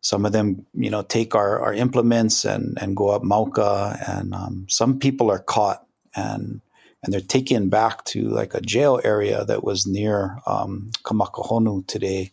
some 0.00 0.24
of 0.26 0.32
them 0.32 0.66
you 0.74 0.90
know 0.90 1.02
take 1.02 1.34
our, 1.34 1.60
our 1.60 1.74
implements 1.74 2.44
and 2.44 2.78
and 2.80 2.96
go 2.96 3.08
up 3.08 3.22
Mauka 3.22 3.98
and 4.08 4.34
um, 4.34 4.66
some 4.68 4.98
people 4.98 5.30
are 5.30 5.40
caught 5.40 5.86
and 6.14 6.60
and 7.04 7.12
they're 7.12 7.20
taken 7.20 7.68
back 7.68 8.04
to 8.06 8.28
like 8.30 8.54
a 8.54 8.62
jail 8.62 8.98
area 9.04 9.44
that 9.44 9.62
was 9.62 9.86
near 9.86 10.38
um, 10.46 10.90
Kamakahonu 11.04 11.86
today, 11.86 12.32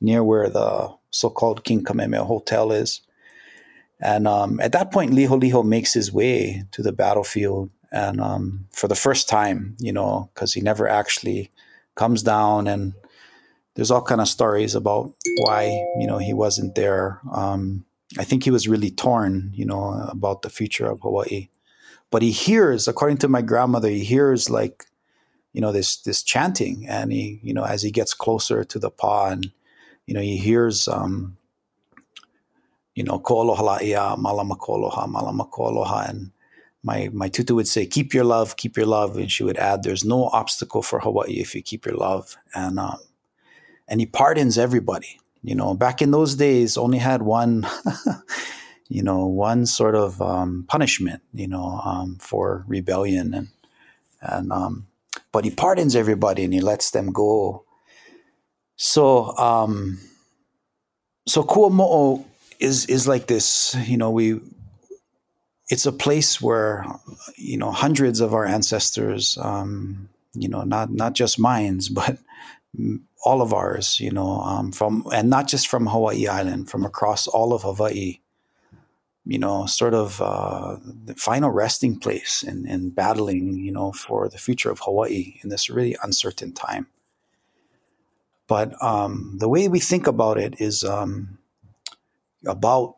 near 0.00 0.22
where 0.22 0.50
the 0.50 0.94
so-called 1.10 1.64
King 1.64 1.82
Kamehameha 1.82 2.24
Hotel 2.24 2.70
is. 2.70 3.00
And 3.98 4.28
um, 4.28 4.60
at 4.60 4.72
that 4.72 4.92
point, 4.92 5.12
Liholiho 5.12 5.64
makes 5.64 5.94
his 5.94 6.12
way 6.12 6.64
to 6.72 6.82
the 6.82 6.92
battlefield, 6.92 7.70
and 7.92 8.20
um, 8.20 8.66
for 8.72 8.88
the 8.88 8.94
first 8.94 9.28
time, 9.28 9.76
you 9.78 9.92
know, 9.92 10.30
because 10.34 10.52
he 10.54 10.60
never 10.60 10.86
actually 10.86 11.50
comes 12.00 12.22
down 12.22 12.66
and 12.66 12.94
there's 13.74 13.90
all 13.90 14.00
kind 14.00 14.22
of 14.22 14.28
stories 14.28 14.74
about 14.74 15.12
why 15.44 15.64
you 16.00 16.06
know 16.08 16.16
he 16.16 16.32
wasn't 16.32 16.74
there. 16.74 17.20
Um, 17.30 17.84
i 18.18 18.24
think 18.24 18.42
he 18.42 18.50
was 18.50 18.66
really 18.66 18.90
torn 18.90 19.52
you 19.54 19.64
know 19.64 19.84
about 20.08 20.42
the 20.42 20.50
future 20.58 20.88
of 20.90 20.98
hawaii. 21.02 21.48
But 22.10 22.22
he 22.22 22.32
hears 22.32 22.88
according 22.88 23.18
to 23.22 23.28
my 23.28 23.42
grandmother 23.42 23.88
he 23.88 24.02
hears 24.02 24.50
like 24.50 24.76
you 25.54 25.60
know 25.60 25.72
this 25.76 25.90
this 26.02 26.22
chanting 26.32 26.88
and 26.88 27.12
he 27.12 27.38
you 27.42 27.54
know 27.54 27.66
as 27.74 27.82
he 27.86 27.90
gets 28.00 28.14
closer 28.24 28.64
to 28.64 28.78
the 28.84 28.90
pa 28.90 29.30
and 29.30 29.52
you 30.06 30.14
know 30.14 30.24
he 30.30 30.36
hears 30.48 30.88
um 30.88 31.36
you 32.98 33.04
know 33.06 33.18
ko 33.20 33.42
aloha 33.42 33.78
ia 33.90 34.16
malama 34.18 34.58
ko 34.58 34.74
aloha 34.74 35.06
malama 35.06 35.44
ko 35.54 35.68
aloha 35.70 36.00
and 36.10 36.32
my 36.82 37.10
my 37.12 37.28
tutu 37.28 37.54
would 37.54 37.68
say, 37.68 37.86
"Keep 37.86 38.14
your 38.14 38.24
love, 38.24 38.56
keep 38.56 38.76
your 38.76 38.86
love," 38.86 39.16
and 39.16 39.30
she 39.30 39.44
would 39.44 39.58
add, 39.58 39.82
"There's 39.82 40.04
no 40.04 40.26
obstacle 40.26 40.82
for 40.82 41.00
Hawaii 41.00 41.40
if 41.40 41.54
you 41.54 41.62
keep 41.62 41.84
your 41.84 41.96
love." 41.96 42.36
And 42.54 42.78
um, 42.78 42.98
and 43.88 44.00
he 44.00 44.06
pardons 44.06 44.56
everybody. 44.56 45.20
You 45.42 45.54
know, 45.54 45.74
back 45.74 46.02
in 46.02 46.10
those 46.10 46.34
days, 46.34 46.76
only 46.76 46.98
had 46.98 47.22
one, 47.22 47.66
you 48.88 49.02
know, 49.02 49.26
one 49.26 49.66
sort 49.66 49.94
of 49.94 50.20
um, 50.20 50.64
punishment, 50.68 51.22
you 51.32 51.48
know, 51.48 51.80
um, 51.84 52.16
for 52.20 52.64
rebellion, 52.66 53.34
and 53.34 53.48
and 54.20 54.52
um, 54.52 54.86
but 55.32 55.44
he 55.44 55.50
pardons 55.50 55.96
everybody 55.96 56.44
and 56.44 56.54
he 56.54 56.60
lets 56.60 56.90
them 56.90 57.12
go. 57.12 57.64
So 58.76 59.36
um, 59.36 59.98
so 61.26 61.42
Kuamo'o 61.42 62.24
is 62.58 62.86
is 62.86 63.06
like 63.06 63.26
this. 63.26 63.74
You 63.86 63.96
know, 63.96 64.10
we 64.10 64.40
it's 65.70 65.86
a 65.86 65.92
place 65.92 66.40
where 66.40 66.84
you 67.36 67.56
know 67.56 67.70
hundreds 67.70 68.20
of 68.20 68.34
our 68.34 68.44
ancestors 68.44 69.38
um, 69.40 70.08
you 70.34 70.48
know 70.48 70.62
not 70.62 70.90
not 70.90 71.14
just 71.14 71.38
mines 71.38 71.88
but 72.00 72.18
all 73.24 73.42
of 73.42 73.52
ours 73.52 73.98
you 73.98 74.10
know 74.10 74.40
um, 74.40 74.72
from 74.72 75.04
and 75.12 75.30
not 75.30 75.48
just 75.48 75.68
from 75.68 75.86
hawaii 75.86 76.26
island 76.26 76.68
from 76.70 76.84
across 76.84 77.26
all 77.26 77.52
of 77.52 77.62
hawaii 77.62 78.18
you 79.26 79.38
know 79.38 79.66
sort 79.66 79.94
of 79.94 80.20
uh, 80.20 80.76
the 81.04 81.14
final 81.14 81.50
resting 81.50 81.98
place 81.98 82.42
in, 82.42 82.66
in 82.66 82.90
battling 82.90 83.54
you 83.58 83.72
know 83.72 83.92
for 83.92 84.28
the 84.28 84.38
future 84.38 84.70
of 84.70 84.80
hawaii 84.80 85.38
in 85.42 85.50
this 85.50 85.70
really 85.70 85.96
uncertain 86.02 86.52
time. 86.52 86.86
But 88.48 88.74
um, 88.82 89.36
the 89.38 89.48
way 89.48 89.68
we 89.68 89.78
think 89.78 90.08
about 90.08 90.36
it 90.36 90.60
is 90.60 90.82
um, 90.82 91.38
about 92.44 92.96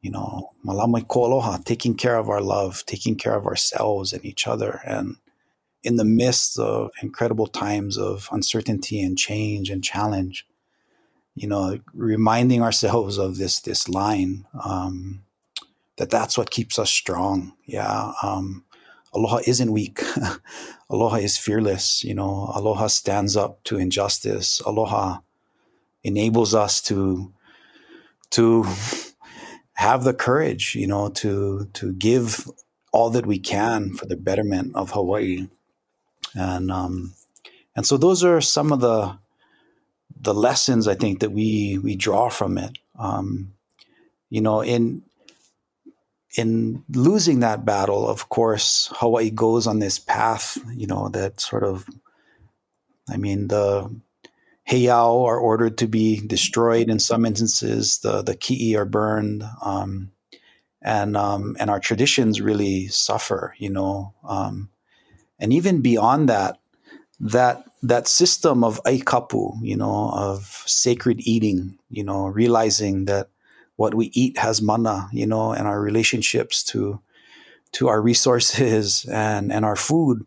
you 0.00 0.10
know, 0.10 0.50
malamai 0.66 1.06
ko 1.06 1.26
aloha, 1.26 1.58
taking 1.64 1.94
care 1.94 2.16
of 2.16 2.28
our 2.28 2.40
love, 2.40 2.84
taking 2.86 3.16
care 3.16 3.34
of 3.34 3.46
ourselves 3.46 4.12
and 4.12 4.24
each 4.24 4.46
other. 4.46 4.80
And 4.84 5.16
in 5.82 5.96
the 5.96 6.04
midst 6.04 6.58
of 6.58 6.90
incredible 7.02 7.46
times 7.46 7.98
of 7.98 8.28
uncertainty 8.32 9.00
and 9.02 9.16
change 9.16 9.70
and 9.70 9.84
challenge, 9.84 10.46
you 11.34 11.48
know, 11.48 11.78
reminding 11.94 12.62
ourselves 12.62 13.18
of 13.18 13.36
this 13.36 13.60
this 13.60 13.88
line 13.88 14.46
um, 14.64 15.22
that 15.96 16.10
that's 16.10 16.36
what 16.36 16.50
keeps 16.50 16.78
us 16.78 16.90
strong. 16.90 17.52
Yeah, 17.66 18.12
um, 18.22 18.64
aloha 19.14 19.40
isn't 19.46 19.72
weak. 19.72 20.02
aloha 20.90 21.16
is 21.16 21.36
fearless. 21.38 22.02
You 22.04 22.14
know, 22.14 22.50
aloha 22.54 22.88
stands 22.88 23.36
up 23.36 23.62
to 23.64 23.78
injustice. 23.78 24.60
Aloha 24.66 25.20
enables 26.02 26.54
us 26.54 26.80
to 26.82 27.32
to 28.30 28.64
have 29.80 30.04
the 30.04 30.12
courage, 30.12 30.74
you 30.74 30.86
know, 30.86 31.08
to 31.08 31.66
to 31.72 31.92
give 31.94 32.46
all 32.92 33.08
that 33.08 33.24
we 33.24 33.38
can 33.38 33.94
for 33.94 34.04
the 34.04 34.14
betterment 34.14 34.76
of 34.76 34.90
Hawaii, 34.90 35.48
and 36.34 36.70
um, 36.70 37.14
and 37.74 37.86
so 37.86 37.96
those 37.96 38.22
are 38.22 38.42
some 38.42 38.72
of 38.72 38.80
the 38.80 39.18
the 40.20 40.34
lessons 40.34 40.86
I 40.86 40.94
think 40.96 41.20
that 41.20 41.32
we 41.32 41.78
we 41.78 41.96
draw 41.96 42.28
from 42.28 42.58
it. 42.58 42.76
Um, 42.98 43.54
you 44.28 44.42
know, 44.42 44.60
in 44.60 45.02
in 46.36 46.84
losing 46.90 47.40
that 47.40 47.64
battle, 47.64 48.06
of 48.06 48.28
course, 48.28 48.90
Hawaii 48.96 49.30
goes 49.30 49.66
on 49.66 49.78
this 49.78 49.98
path. 49.98 50.58
You 50.76 50.88
know, 50.88 51.08
that 51.08 51.40
sort 51.40 51.64
of, 51.64 51.86
I 53.08 53.16
mean, 53.16 53.48
the 53.48 53.90
heiau 54.70 55.26
are 55.26 55.38
ordered 55.38 55.78
to 55.78 55.88
be 55.88 56.20
destroyed 56.26 56.88
in 56.88 56.98
some 56.98 57.26
instances. 57.26 57.98
The 57.98 58.22
the 58.22 58.36
ki'i 58.36 58.76
are 58.76 58.84
burned, 58.84 59.42
um, 59.62 60.12
and 60.80 61.16
um, 61.16 61.56
and 61.58 61.70
our 61.70 61.80
traditions 61.80 62.40
really 62.40 62.86
suffer. 62.88 63.54
You 63.58 63.70
know, 63.70 64.14
um, 64.24 64.70
and 65.38 65.52
even 65.52 65.80
beyond 65.80 66.28
that, 66.28 66.60
that 67.18 67.64
that 67.82 68.06
system 68.06 68.62
of 68.62 68.80
aikapu, 68.84 69.58
you 69.62 69.76
know, 69.76 70.10
of 70.14 70.62
sacred 70.66 71.20
eating, 71.20 71.78
you 71.88 72.04
know, 72.04 72.26
realizing 72.26 73.06
that 73.06 73.28
what 73.76 73.94
we 73.94 74.10
eat 74.12 74.38
has 74.38 74.60
mana, 74.60 75.08
you 75.12 75.26
know, 75.26 75.52
and 75.52 75.66
our 75.66 75.80
relationships 75.80 76.62
to 76.62 77.00
to 77.72 77.88
our 77.88 78.00
resources 78.00 79.04
and 79.12 79.52
and 79.52 79.64
our 79.64 79.76
food 79.76 80.24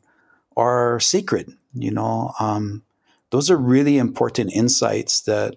are 0.57 0.99
sacred, 0.99 1.53
you 1.73 1.91
know. 1.91 2.33
Um, 2.39 2.83
those 3.33 3.49
are 3.49 3.57
really 3.57 3.97
important 3.97 4.53
insights 4.53 5.21
that 5.21 5.55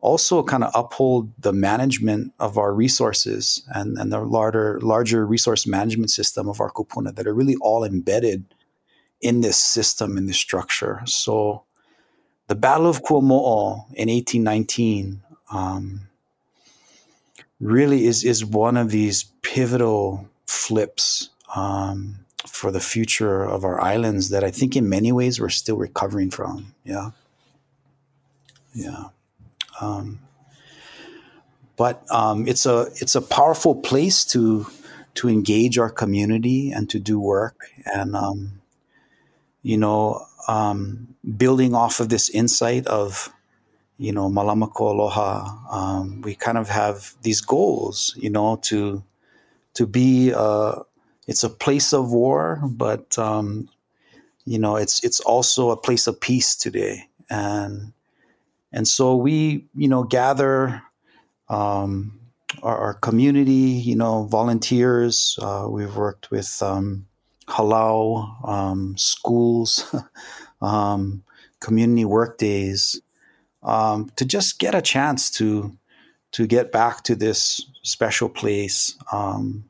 also 0.00 0.42
kind 0.42 0.64
of 0.64 0.72
uphold 0.74 1.32
the 1.38 1.52
management 1.52 2.32
of 2.40 2.58
our 2.58 2.74
resources 2.74 3.64
and, 3.68 3.96
and 3.98 4.12
the 4.12 4.18
larger 4.18 4.80
larger 4.80 5.24
resource 5.24 5.64
management 5.64 6.10
system 6.10 6.48
of 6.48 6.60
our 6.60 6.72
kupuna 6.72 7.14
that 7.14 7.28
are 7.28 7.32
really 7.32 7.54
all 7.60 7.84
embedded 7.84 8.52
in 9.20 9.42
this 9.42 9.56
system 9.56 10.18
in 10.18 10.26
this 10.26 10.36
structure. 10.36 11.02
So 11.04 11.62
the 12.48 12.56
Battle 12.56 12.88
of 12.88 13.04
Kuamo'o 13.04 13.86
in 13.94 14.08
1819 14.08 15.22
um, 15.52 16.08
really 17.60 18.06
is 18.06 18.24
is 18.24 18.44
one 18.44 18.76
of 18.76 18.90
these 18.90 19.22
pivotal 19.42 20.28
flips 20.46 21.30
um, 21.54 22.23
for 22.46 22.70
the 22.70 22.80
future 22.80 23.42
of 23.42 23.64
our 23.64 23.80
islands 23.80 24.30
that 24.30 24.44
I 24.44 24.50
think 24.50 24.76
in 24.76 24.88
many 24.88 25.12
ways 25.12 25.40
we're 25.40 25.48
still 25.48 25.76
recovering 25.76 26.30
from. 26.30 26.74
Yeah. 26.84 27.10
Yeah. 28.74 29.04
Um, 29.80 30.20
but 31.76 32.04
um, 32.10 32.46
it's 32.46 32.66
a 32.66 32.88
it's 33.00 33.14
a 33.14 33.20
powerful 33.20 33.74
place 33.74 34.24
to 34.26 34.66
to 35.14 35.28
engage 35.28 35.78
our 35.78 35.90
community 35.90 36.70
and 36.70 36.88
to 36.90 36.98
do 36.98 37.18
work 37.18 37.68
and 37.86 38.14
um, 38.14 38.60
you 39.64 39.78
know, 39.78 40.24
um, 40.46 41.16
building 41.36 41.74
off 41.74 41.98
of 41.98 42.10
this 42.10 42.28
insight 42.28 42.86
of, 42.86 43.32
you 43.96 44.12
know, 44.12 44.28
Malamako 44.28 44.92
Aloha, 44.92 45.48
um, 45.70 46.20
we 46.20 46.34
kind 46.34 46.58
of 46.58 46.68
have 46.68 47.14
these 47.22 47.40
goals, 47.40 48.14
you 48.16 48.30
know, 48.30 48.56
to 48.62 49.02
to 49.74 49.86
be. 49.86 50.32
Uh, 50.32 50.80
it's 51.26 51.44
a 51.44 51.50
place 51.50 51.92
of 51.92 52.12
war, 52.12 52.60
but 52.64 53.18
um, 53.18 53.68
you 54.44 54.58
know, 54.58 54.76
it's 54.76 55.02
it's 55.04 55.20
also 55.20 55.70
a 55.70 55.76
place 55.76 56.06
of 56.06 56.20
peace 56.20 56.54
today, 56.54 57.08
and 57.30 57.92
and 58.72 58.86
so 58.88 59.16
we, 59.16 59.66
you 59.74 59.88
know, 59.88 60.02
gather 60.02 60.82
um, 61.48 62.18
our, 62.62 62.76
our, 62.76 62.94
community, 62.94 63.52
you 63.52 63.94
know, 63.94 64.24
volunteers. 64.24 65.38
Uh, 65.40 65.66
we've 65.70 65.96
worked 65.96 66.30
with 66.30 66.60
um, 66.60 67.06
halau 67.46 68.48
um, 68.48 68.96
schools, 68.98 69.94
um, 70.62 71.22
community 71.60 72.04
work 72.04 72.36
days, 72.36 73.00
um, 73.62 74.10
to 74.16 74.24
just 74.24 74.58
get 74.58 74.74
a 74.74 74.82
chance 74.82 75.30
to 75.30 75.76
to 76.32 76.48
get 76.48 76.72
back 76.72 77.04
to 77.04 77.14
this 77.14 77.64
special 77.82 78.28
place 78.28 78.98
um, 79.12 79.64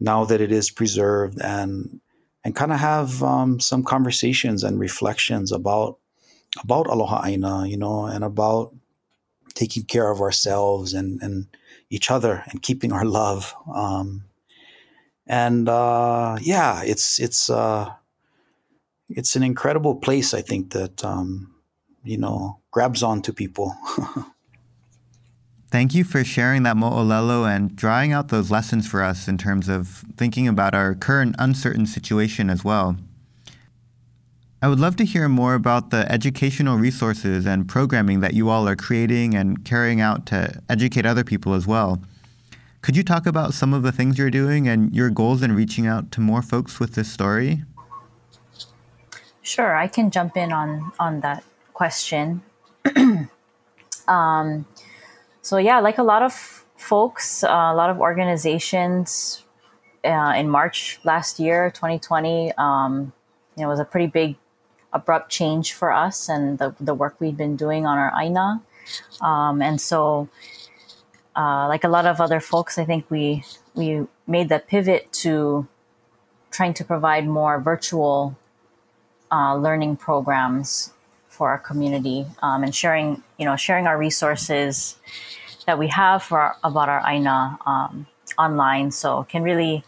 now 0.00 0.24
that 0.24 0.40
it 0.40 0.50
is 0.50 0.70
preserved 0.70 1.38
and 1.40 2.00
and 2.42 2.56
kind 2.56 2.72
of 2.72 2.80
have 2.80 3.22
um, 3.22 3.60
some 3.60 3.84
conversations 3.84 4.64
and 4.64 4.80
reflections 4.80 5.52
about 5.52 5.98
about 6.62 6.86
aloha 6.86 7.22
aina, 7.26 7.66
you 7.66 7.76
know, 7.76 8.06
and 8.06 8.24
about 8.24 8.74
taking 9.54 9.84
care 9.84 10.10
of 10.10 10.20
ourselves 10.20 10.94
and 10.94 11.22
and 11.22 11.46
each 11.90 12.10
other 12.10 12.42
and 12.48 12.62
keeping 12.62 12.92
our 12.92 13.04
love. 13.04 13.54
Um, 13.72 14.24
and 15.26 15.68
uh, 15.68 16.38
yeah, 16.40 16.82
it's 16.82 17.20
it's 17.20 17.50
uh, 17.50 17.92
it's 19.08 19.36
an 19.36 19.42
incredible 19.42 19.96
place. 19.96 20.32
I 20.34 20.40
think 20.40 20.72
that 20.72 21.04
um, 21.04 21.54
you 22.02 22.18
know 22.18 22.58
grabs 22.70 23.02
on 23.02 23.22
to 23.22 23.32
people. 23.32 23.76
Thank 25.70 25.94
you 25.94 26.02
for 26.02 26.24
sharing 26.24 26.64
that 26.64 26.76
mo'olelo 26.76 27.48
and 27.48 27.76
drawing 27.76 28.12
out 28.12 28.28
those 28.28 28.50
lessons 28.50 28.88
for 28.88 29.04
us 29.04 29.28
in 29.28 29.38
terms 29.38 29.68
of 29.68 30.02
thinking 30.16 30.48
about 30.48 30.74
our 30.74 30.96
current 30.96 31.36
uncertain 31.38 31.86
situation 31.86 32.50
as 32.50 32.64
well. 32.64 32.96
I 34.60 34.68
would 34.68 34.80
love 34.80 34.96
to 34.96 35.04
hear 35.04 35.28
more 35.28 35.54
about 35.54 35.90
the 35.90 36.10
educational 36.10 36.76
resources 36.76 37.46
and 37.46 37.68
programming 37.68 38.18
that 38.20 38.34
you 38.34 38.48
all 38.48 38.68
are 38.68 38.74
creating 38.74 39.34
and 39.34 39.64
carrying 39.64 40.00
out 40.00 40.26
to 40.26 40.60
educate 40.68 41.06
other 41.06 41.22
people 41.22 41.54
as 41.54 41.68
well. 41.68 42.02
Could 42.82 42.96
you 42.96 43.04
talk 43.04 43.24
about 43.24 43.54
some 43.54 43.72
of 43.72 43.82
the 43.82 43.92
things 43.92 44.18
you're 44.18 44.30
doing 44.30 44.66
and 44.66 44.94
your 44.94 45.08
goals 45.08 45.40
in 45.40 45.54
reaching 45.54 45.86
out 45.86 46.10
to 46.12 46.20
more 46.20 46.42
folks 46.42 46.80
with 46.80 46.94
this 46.94 47.10
story? 47.10 47.62
Sure, 49.40 49.76
I 49.76 49.86
can 49.86 50.10
jump 50.10 50.36
in 50.36 50.52
on 50.52 50.92
on 50.98 51.20
that 51.20 51.44
question. 51.72 52.42
um, 54.08 54.66
so 55.42 55.56
yeah, 55.56 55.80
like 55.80 55.98
a 55.98 56.02
lot 56.02 56.22
of 56.22 56.32
folks, 56.76 57.44
uh, 57.44 57.48
a 57.48 57.74
lot 57.74 57.90
of 57.90 57.98
organizations, 57.98 59.44
uh, 60.04 60.34
in 60.36 60.48
March 60.48 60.98
last 61.04 61.38
year, 61.38 61.70
2020, 61.70 62.52
um, 62.56 63.12
you 63.56 63.62
know, 63.62 63.68
was 63.68 63.80
a 63.80 63.84
pretty 63.84 64.06
big, 64.06 64.36
abrupt 64.92 65.30
change 65.30 65.72
for 65.72 65.92
us 65.92 66.28
and 66.28 66.58
the 66.58 66.74
the 66.80 66.92
work 66.92 67.14
we'd 67.20 67.36
been 67.36 67.54
doing 67.54 67.86
on 67.86 67.96
our 67.96 68.12
Aina, 68.20 68.60
um, 69.20 69.62
and 69.62 69.80
so 69.80 70.28
uh, 71.36 71.68
like 71.68 71.84
a 71.84 71.88
lot 71.88 72.06
of 72.06 72.20
other 72.20 72.40
folks, 72.40 72.76
I 72.76 72.84
think 72.84 73.08
we 73.08 73.44
we 73.74 74.06
made 74.26 74.48
the 74.48 74.58
pivot 74.58 75.12
to 75.24 75.68
trying 76.50 76.74
to 76.74 76.84
provide 76.84 77.26
more 77.26 77.60
virtual 77.60 78.36
uh, 79.30 79.54
learning 79.54 79.96
programs 79.96 80.92
for 81.40 81.48
our 81.48 81.56
community 81.56 82.26
um, 82.42 82.62
and 82.62 82.74
sharing 82.74 83.22
you 83.38 83.46
know 83.46 83.56
sharing 83.56 83.86
our 83.86 83.96
resources 83.96 84.96
that 85.64 85.78
we 85.78 85.88
have 85.88 86.22
for 86.22 86.38
our, 86.38 86.56
about 86.62 86.90
our 86.90 87.02
Aina 87.08 87.58
um, 87.64 88.06
online, 88.36 88.90
so 88.90 89.24
can 89.24 89.42
really 89.42 89.82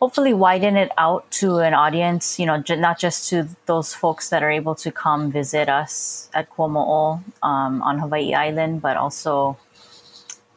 hopefully 0.00 0.32
widen 0.32 0.76
it 0.76 0.92
out 0.96 1.28
to 1.40 1.58
an 1.58 1.74
audience, 1.74 2.38
you 2.38 2.46
know, 2.46 2.58
j- 2.62 2.76
not 2.76 3.00
just 3.00 3.28
to 3.30 3.48
those 3.66 3.94
folks 3.94 4.28
that 4.30 4.44
are 4.44 4.50
able 4.60 4.76
to 4.76 4.92
come 4.92 5.32
visit 5.32 5.68
us 5.68 6.30
at 6.34 6.48
Kuamo'o 6.50 7.24
um, 7.42 7.82
on 7.82 7.98
Hawaii 7.98 8.32
Island, 8.32 8.82
but 8.82 8.96
also 8.96 9.56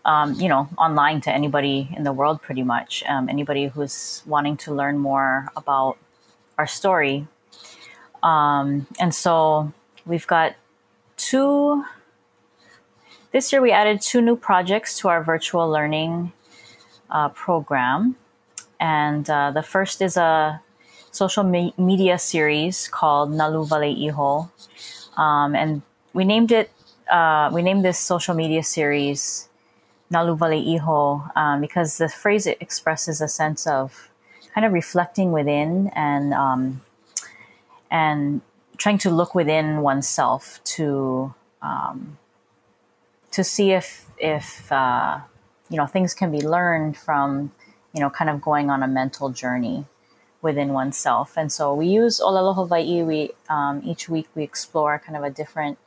um, 0.06 0.34
you 0.36 0.48
know, 0.48 0.70
online 0.78 1.22
to 1.22 1.32
anybody 1.34 1.90
in 1.98 2.04
the 2.04 2.14
world, 2.14 2.42
pretty 2.42 2.64
much. 2.64 3.04
Um, 3.08 3.30
anybody 3.30 3.68
who's 3.68 4.24
wanting 4.26 4.58
to 4.58 4.74
learn 4.74 5.00
more 5.00 5.50
about 5.56 5.98
our 6.60 6.68
story. 6.68 7.28
Um, 8.24 8.88
and 9.00 9.14
so 9.14 9.72
we've 10.06 10.28
got 10.28 10.56
two. 11.18 11.84
This 13.32 13.52
year, 13.52 13.62
we 13.62 13.72
added 13.72 14.02
two 14.02 14.22
new 14.22 14.36
projects 14.36 14.98
to 15.00 15.10
our 15.10 15.24
virtual 15.24 15.70
learning 15.70 16.32
uh, 17.10 17.30
program. 17.30 18.16
And 18.80 19.30
uh, 19.30 19.52
the 19.52 19.62
first 19.62 20.02
is 20.02 20.18
a 20.18 20.62
social 21.12 21.44
me- 21.44 21.74
media 21.78 22.18
series 22.18 22.88
called 22.88 23.32
Nalu 23.32 23.68
Vale 23.68 23.96
Iho. 24.08 24.50
Um, 25.18 25.56
and 25.56 25.82
we 26.14 26.24
named 26.24 26.52
it, 26.52 26.72
uh, 27.12 27.50
we 27.54 27.62
named 27.62 27.84
this 27.84 28.00
social 28.00 28.34
media 28.34 28.64
series 28.64 29.50
Naluvale 30.12 30.76
Iho 30.76 31.24
um, 31.36 31.62
because 31.62 31.98
the 31.98 32.10
phrase 32.10 32.48
expresses 32.48 33.22
a 33.22 33.28
sense 33.28 33.68
of 33.68 34.10
kind 34.54 34.66
of 34.66 34.74
reflecting 34.74 35.32
within 35.32 35.92
and 35.96 36.34
um, 36.34 36.82
and 37.92 38.42
trying 38.78 38.98
to 39.00 39.10
look 39.10 39.36
within 39.36 39.82
oneself 39.82 40.62
to 40.64 41.34
um, 41.62 42.18
to 43.32 43.44
see 43.44 43.72
if 43.72 44.06
if 44.18 44.72
uh, 44.72 45.20
you 45.70 45.78
know 45.78 45.86
things 45.86 46.14
can 46.14 46.32
be 46.32 46.42
learned 46.42 46.98
from 46.98 47.52
you 47.94 48.02
know 48.02 48.10
kind 48.10 48.30
of 48.30 48.42
going 48.42 48.70
on 48.70 48.84
a 48.84 48.88
mental 48.88 49.30
journey 49.30 49.86
within 50.42 50.72
oneself. 50.72 51.34
And 51.36 51.52
so 51.52 51.74
we 51.74 51.88
use 51.88 52.22
Olelo 52.22 52.56
Hawaii. 52.56 53.04
We 53.04 53.32
um, 53.50 53.82
each 53.86 54.08
week 54.10 54.28
we 54.36 54.44
explore 54.44 55.00
kind 55.00 55.18
of 55.18 55.24
a 55.24 55.30
different 55.30 55.78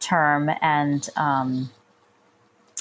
term 0.00 0.50
and 0.60 1.08
um, 1.16 1.70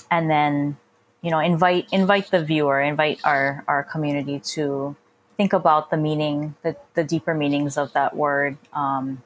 and 0.09 0.29
then 0.29 0.77
you 1.21 1.31
know 1.31 1.39
invite 1.39 1.87
invite 1.91 2.31
the 2.31 2.43
viewer 2.43 2.81
invite 2.81 3.21
our 3.23 3.63
our 3.67 3.83
community 3.83 4.39
to 4.39 4.95
think 5.41 5.53
about 5.53 5.89
the 5.89 5.97
meaning 5.97 6.53
the, 6.61 6.75
the 6.93 7.03
deeper 7.03 7.33
meanings 7.33 7.75
of 7.75 7.91
that 7.93 8.15
word 8.15 8.55
um, 8.73 9.23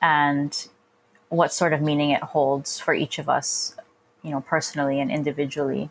and 0.00 0.68
what 1.28 1.52
sort 1.52 1.72
of 1.72 1.82
meaning 1.82 2.10
it 2.10 2.22
holds 2.22 2.78
for 2.78 2.94
each 2.94 3.18
of 3.18 3.28
us 3.28 3.74
you 4.22 4.30
know 4.30 4.40
personally 4.42 5.00
and 5.00 5.10
individually. 5.10 5.90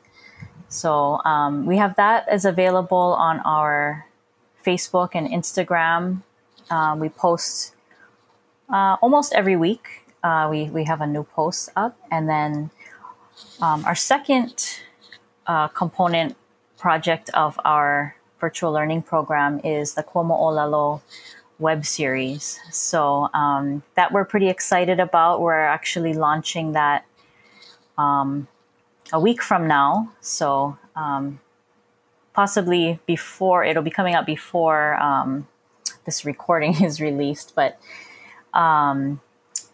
So 0.69 1.19
um, 1.25 1.65
we 1.65 1.75
have 1.75 1.97
that 1.97 2.25
as 2.29 2.45
available 2.45 3.09
on 3.27 3.41
our 3.41 4.07
facebook 4.65 5.09
and 5.13 5.27
instagram. 5.27 6.21
Um, 6.69 7.01
we 7.01 7.09
post 7.09 7.75
uh, 8.69 8.95
almost 9.01 9.33
every 9.33 9.57
week. 9.57 9.85
Uh, 10.23 10.47
we, 10.49 10.69
we 10.69 10.85
have 10.85 11.01
a 11.01 11.07
new 11.07 11.23
post 11.23 11.67
up. 11.75 11.97
And 12.09 12.29
then 12.29 12.69
um, 13.59 13.83
our 13.83 13.95
second 13.95 14.79
uh, 15.47 15.67
component 15.67 16.37
project 16.77 17.29
of 17.33 17.59
our 17.65 18.15
virtual 18.39 18.71
learning 18.71 19.03
program 19.03 19.59
is 19.63 19.93
the 19.95 20.03
Kuamo'olelo 20.03 21.01
web 21.59 21.85
series. 21.85 22.59
So 22.71 23.29
um, 23.33 23.83
that 23.95 24.11
we're 24.11 24.25
pretty 24.25 24.49
excited 24.49 24.99
about. 24.99 25.41
We're 25.41 25.59
actually 25.59 26.13
launching 26.13 26.73
that 26.73 27.05
um, 27.97 28.47
a 29.11 29.19
week 29.19 29.41
from 29.41 29.67
now. 29.67 30.11
So 30.21 30.77
um, 30.95 31.39
possibly 32.33 32.99
before 33.05 33.63
it'll 33.63 33.83
be 33.83 33.91
coming 33.91 34.15
out 34.15 34.25
before 34.25 34.95
um, 35.01 35.47
this 36.05 36.23
recording 36.25 36.83
is 36.83 37.01
released, 37.01 37.53
but 37.55 37.79
um, 38.53 39.21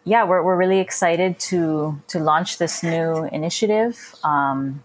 yeah, 0.03 0.23
we're, 0.23 0.43
we're 0.43 0.55
really 0.55 0.79
excited 0.79 1.39
to 1.39 1.99
to 2.07 2.19
launch 2.19 2.57
this 2.57 2.83
new 2.83 3.25
initiative. 3.25 4.15
Um, 4.23 4.83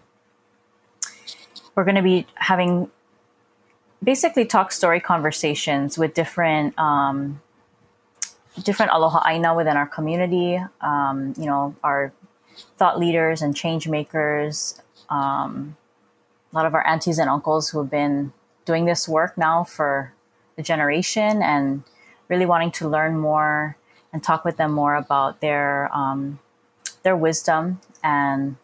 we're 1.75 1.83
going 1.83 1.95
to 1.95 2.01
be 2.01 2.25
having 2.35 2.89
basically 4.03 4.45
talk 4.45 4.71
story 4.71 4.99
conversations 4.99 5.97
with 5.97 6.13
different 6.13 6.77
um, 6.77 7.41
different 8.63 8.91
aloha 8.91 9.23
aina 9.27 9.55
within 9.55 9.77
our 9.77 9.87
community. 9.87 10.59
Um, 10.81 11.33
you 11.37 11.45
know, 11.45 11.75
our 11.83 12.11
thought 12.77 12.99
leaders 12.99 13.41
and 13.41 13.55
change 13.55 13.87
makers. 13.87 14.81
Um, 15.09 15.77
a 16.51 16.55
lot 16.55 16.65
of 16.65 16.73
our 16.73 16.85
aunties 16.85 17.17
and 17.17 17.29
uncles 17.29 17.69
who 17.69 17.79
have 17.79 17.89
been 17.89 18.33
doing 18.65 18.85
this 18.85 19.07
work 19.07 19.37
now 19.37 19.63
for 19.63 20.13
a 20.57 20.63
generation 20.63 21.41
and 21.41 21.83
really 22.27 22.45
wanting 22.45 22.71
to 22.71 22.89
learn 22.89 23.17
more 23.17 23.77
and 24.13 24.21
talk 24.21 24.43
with 24.43 24.57
them 24.57 24.71
more 24.71 24.95
about 24.95 25.39
their 25.41 25.89
um, 25.95 26.39
their 27.03 27.15
wisdom 27.15 27.79
and 28.03 28.57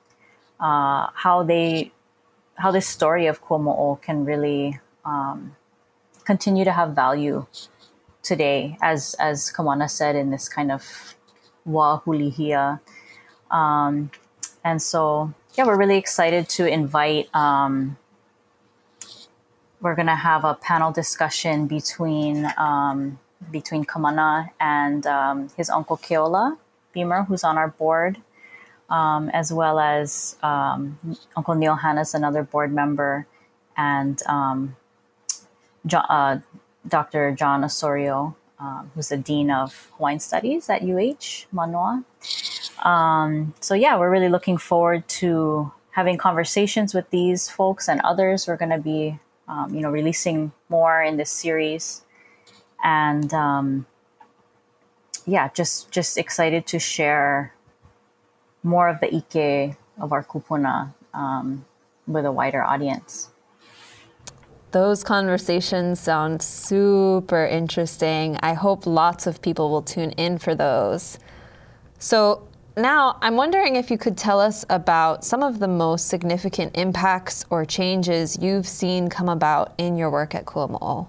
uh, 0.60 1.08
how 1.14 1.44
they 1.44 1.92
how 2.56 2.72
this 2.72 2.88
story 2.88 3.28
of 3.28 3.44
Kuamo'o 3.44 4.02
can 4.02 4.26
really 4.26 4.80
um, 5.08 5.56
continue 6.26 6.66
to 6.66 6.72
have 6.72 6.92
value 6.92 7.46
today, 8.22 8.78
as 8.82 9.16
as 9.20 9.52
Kamana 9.56 9.90
said, 9.90 10.16
in 10.16 10.30
this 10.30 10.50
kind 10.50 10.72
of 10.72 11.16
wa 11.66 12.02
hulihia. 12.02 12.80
Um, 13.50 14.12
and 14.64 14.82
so, 14.82 15.34
yeah, 15.56 15.66
we're 15.66 15.78
really 15.78 15.98
excited 15.98 16.50
to 16.50 16.68
invite. 16.68 17.34
Um, 17.34 17.98
we're 19.80 19.96
going 19.96 20.08
to 20.08 20.16
have 20.16 20.44
a 20.44 20.56
panel 20.56 20.92
discussion 20.92 21.68
between 21.68 22.52
um, 22.58 23.20
between 23.52 23.86
Kamana 23.86 24.50
and 24.60 25.08
um, 25.08 25.50
his 25.56 25.70
uncle 25.70 25.98
Keola 25.98 26.58
Beamer, 26.94 27.24
who's 27.24 27.44
on 27.44 27.58
our 27.58 27.70
board, 27.70 28.18
um, 28.90 29.30
as 29.30 29.54
well 29.54 29.80
as 29.80 30.36
um, 30.44 30.98
Uncle 31.38 31.56
Neil 31.56 31.78
Hannahs, 31.78 32.14
another 32.14 32.44
board 32.44 32.74
member, 32.74 33.28
and 33.78 34.22
um, 34.26 34.76
Jon, 35.88 36.06
uh, 36.10 36.40
Dr. 36.88 37.32
Jon 37.32 37.64
Osorio, 37.64 38.36
um, 38.60 38.92
who's 38.94 39.10
the 39.10 39.18
Dean 39.18 39.50
of 39.52 39.92
Hawaiian 39.98 40.20
Studies 40.20 40.70
at 40.70 40.84
UH 40.84 41.48
Manoa. 41.52 42.04
Um, 42.84 43.54
so, 43.60 43.74
yeah, 43.74 43.98
we're 43.98 44.10
really 44.10 44.30
looking 44.30 44.58
forward 44.58 45.08
to 45.08 45.72
having 45.92 46.18
conversations 46.18 46.94
with 46.94 47.10
these 47.10 47.50
folks 47.50 47.90
and 47.90 48.02
others. 48.02 48.48
We're 48.48 48.58
going 48.58 48.72
to 48.72 48.78
be, 48.78 49.20
um, 49.48 49.74
you 49.74 49.82
know, 49.82 49.90
releasing 49.90 50.52
more 50.70 51.02
in 51.02 51.18
this 51.18 51.32
series. 51.32 52.04
And 52.84 53.34
um, 53.34 53.88
yeah, 55.26 55.50
just 55.54 55.92
just 55.92 56.18
excited 56.18 56.66
to 56.68 56.80
share 56.80 57.54
more 58.64 58.88
of 58.88 59.00
the 59.00 59.14
ike 59.14 59.78
of 60.00 60.14
our 60.14 60.24
kupuna 60.24 60.94
um, 61.14 61.66
with 62.08 62.26
a 62.26 62.32
wider 62.32 62.64
audience. 62.64 63.30
Those 64.72 65.04
conversations 65.04 66.00
sound 66.00 66.42
super 66.42 67.46
interesting. 67.46 68.38
I 68.42 68.54
hope 68.54 68.86
lots 68.86 69.26
of 69.26 69.42
people 69.42 69.70
will 69.70 69.82
tune 69.82 70.12
in 70.12 70.38
for 70.38 70.56
those. 70.56 71.20
So, 72.00 72.48
now 72.76 73.18
I'm 73.22 73.36
wondering 73.36 73.76
if 73.76 73.90
you 73.90 73.98
could 73.98 74.18
tell 74.18 74.40
us 74.40 74.64
about 74.70 75.26
some 75.26 75.42
of 75.42 75.58
the 75.60 75.68
most 75.68 76.10
significant 76.10 76.78
impacts 76.78 77.44
or 77.50 77.66
changes 77.66 78.38
you've 78.40 78.68
seen 78.68 79.10
come 79.10 79.30
about 79.30 79.74
in 79.80 79.98
your 79.98 80.12
work 80.12 80.36
at 80.36 80.46
Kuamo'o. 80.46 81.08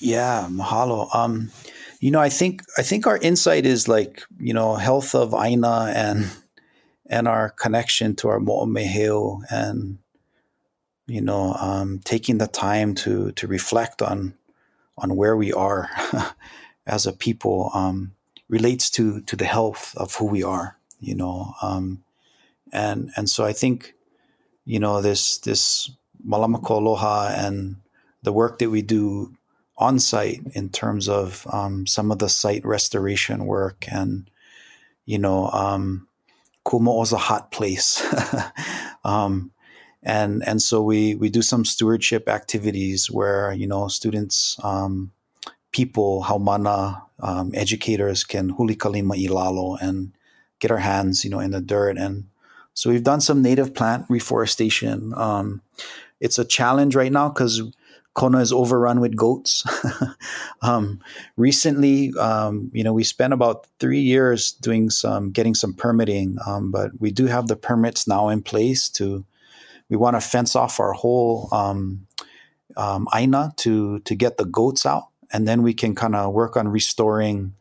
Yeah, 0.00 0.48
mahalo. 0.50 1.14
Um, 1.14 1.52
you 2.00 2.10
know, 2.10 2.20
I 2.20 2.30
think 2.30 2.62
I 2.76 2.82
think 2.82 3.06
our 3.06 3.18
insight 3.18 3.66
is 3.66 3.86
like 3.86 4.22
you 4.40 4.54
know 4.54 4.74
health 4.74 5.14
of 5.14 5.34
Aina 5.34 5.92
and 5.94 6.30
and 7.06 7.28
our 7.28 7.50
connection 7.50 8.14
to 8.16 8.28
our 8.28 8.40
mo'omeheu 8.40 9.40
and 9.50 9.98
you 11.08 11.22
know, 11.22 11.54
um, 11.54 12.00
taking 12.04 12.38
the 12.38 12.46
time 12.46 12.94
to 12.94 13.32
to 13.32 13.46
reflect 13.46 14.02
on 14.02 14.34
on 14.98 15.16
where 15.16 15.36
we 15.36 15.52
are 15.52 15.88
as 16.86 17.06
a 17.06 17.12
people 17.12 17.70
um, 17.74 18.12
relates 18.48 18.90
to 18.90 19.22
to 19.22 19.34
the 19.34 19.46
health 19.46 19.94
of 19.96 20.14
who 20.14 20.26
we 20.26 20.42
are. 20.42 20.76
You 21.00 21.14
know, 21.14 21.54
um, 21.62 22.04
and 22.72 23.10
and 23.16 23.28
so 23.28 23.44
I 23.44 23.52
think, 23.52 23.94
you 24.66 24.78
know, 24.78 25.00
this 25.00 25.38
this 25.38 25.90
malamako 26.26 26.70
aloha 26.70 27.32
and 27.34 27.76
the 28.22 28.32
work 28.32 28.58
that 28.58 28.70
we 28.70 28.82
do 28.82 29.34
on 29.78 29.98
site 29.98 30.42
in 30.52 30.68
terms 30.68 31.08
of 31.08 31.46
um, 31.50 31.86
some 31.86 32.10
of 32.10 32.18
the 32.18 32.28
site 32.28 32.66
restoration 32.66 33.46
work 33.46 33.86
and 33.88 34.28
you 35.06 35.18
know 35.18 35.48
um, 35.50 36.08
Kumo 36.68 37.00
is 37.00 37.12
a 37.12 37.16
hot 37.16 37.50
place. 37.50 38.02
um, 39.04 39.52
and 40.08 40.42
and 40.48 40.62
so 40.62 40.82
we 40.82 41.14
we 41.14 41.28
do 41.28 41.42
some 41.42 41.64
stewardship 41.64 42.28
activities 42.28 43.10
where 43.10 43.52
you 43.52 43.66
know 43.66 43.86
students 43.88 44.58
um, 44.64 45.12
people 45.70 46.24
haumana 46.24 47.02
um, 47.20 47.52
educators 47.54 48.24
can 48.24 48.54
hulikalima 48.54 49.14
ilalo 49.14 49.76
and 49.80 50.12
get 50.60 50.70
our 50.70 50.78
hands 50.78 51.24
you 51.24 51.30
know 51.30 51.40
in 51.40 51.50
the 51.50 51.60
dirt 51.60 51.98
and 51.98 52.24
so 52.72 52.90
we've 52.90 53.04
done 53.04 53.20
some 53.20 53.42
native 53.42 53.74
plant 53.74 54.06
reforestation 54.08 55.12
um, 55.14 55.60
it's 56.20 56.38
a 56.38 56.44
challenge 56.44 56.96
right 56.96 57.12
now 57.12 57.28
because 57.28 57.62
Kona 58.14 58.40
is 58.40 58.52
overrun 58.52 58.98
with 58.98 59.14
goats. 59.14 59.62
um, 60.62 60.98
recently, 61.36 62.12
um, 62.18 62.68
you 62.74 62.82
know, 62.82 62.92
we 62.92 63.04
spent 63.04 63.32
about 63.32 63.68
three 63.78 64.00
years 64.00 64.50
doing 64.50 64.90
some, 64.90 65.30
getting 65.30 65.54
some 65.54 65.72
permitting, 65.72 66.36
um, 66.44 66.72
but 66.72 66.90
we 66.98 67.12
do 67.12 67.26
have 67.26 67.46
the 67.46 67.54
permits 67.54 68.08
now 68.08 68.28
in 68.28 68.42
place 68.42 68.88
to 68.88 69.24
we 69.88 69.96
want 69.96 70.16
to 70.16 70.20
fence 70.20 70.54
off 70.54 70.80
our 70.80 70.92
whole 70.92 71.48
um, 71.52 72.06
um, 72.76 73.08
aina 73.14 73.52
to 73.56 73.98
to 74.00 74.14
get 74.14 74.36
the 74.36 74.44
goats 74.44 74.86
out, 74.86 75.08
and 75.32 75.46
then 75.48 75.62
we 75.62 75.74
can 75.74 75.94
kind 75.94 76.14
of 76.14 76.32
work 76.32 76.56
on 76.56 76.68
restoring 76.68 77.54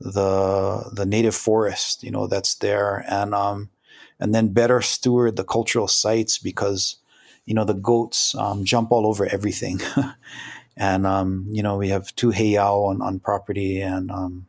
the 0.00 0.90
the 0.92 1.06
native 1.06 1.34
forest, 1.34 2.02
you 2.02 2.10
know, 2.10 2.26
that's 2.26 2.56
there, 2.56 3.04
and 3.08 3.34
um, 3.34 3.70
and 4.18 4.34
then 4.34 4.52
better 4.52 4.80
steward 4.80 5.36
the 5.36 5.44
cultural 5.44 5.88
sites 5.88 6.38
because 6.38 6.96
you 7.44 7.54
know 7.54 7.64
the 7.64 7.74
goats 7.74 8.34
um, 8.36 8.64
jump 8.64 8.92
all 8.92 9.06
over 9.06 9.26
everything, 9.26 9.80
and 10.76 11.06
um, 11.06 11.46
you 11.50 11.62
know 11.62 11.76
we 11.76 11.88
have 11.88 12.14
two 12.14 12.30
heiau 12.30 12.88
on 12.88 13.02
on 13.02 13.20
property 13.20 13.80
and 13.80 14.10
um, 14.10 14.46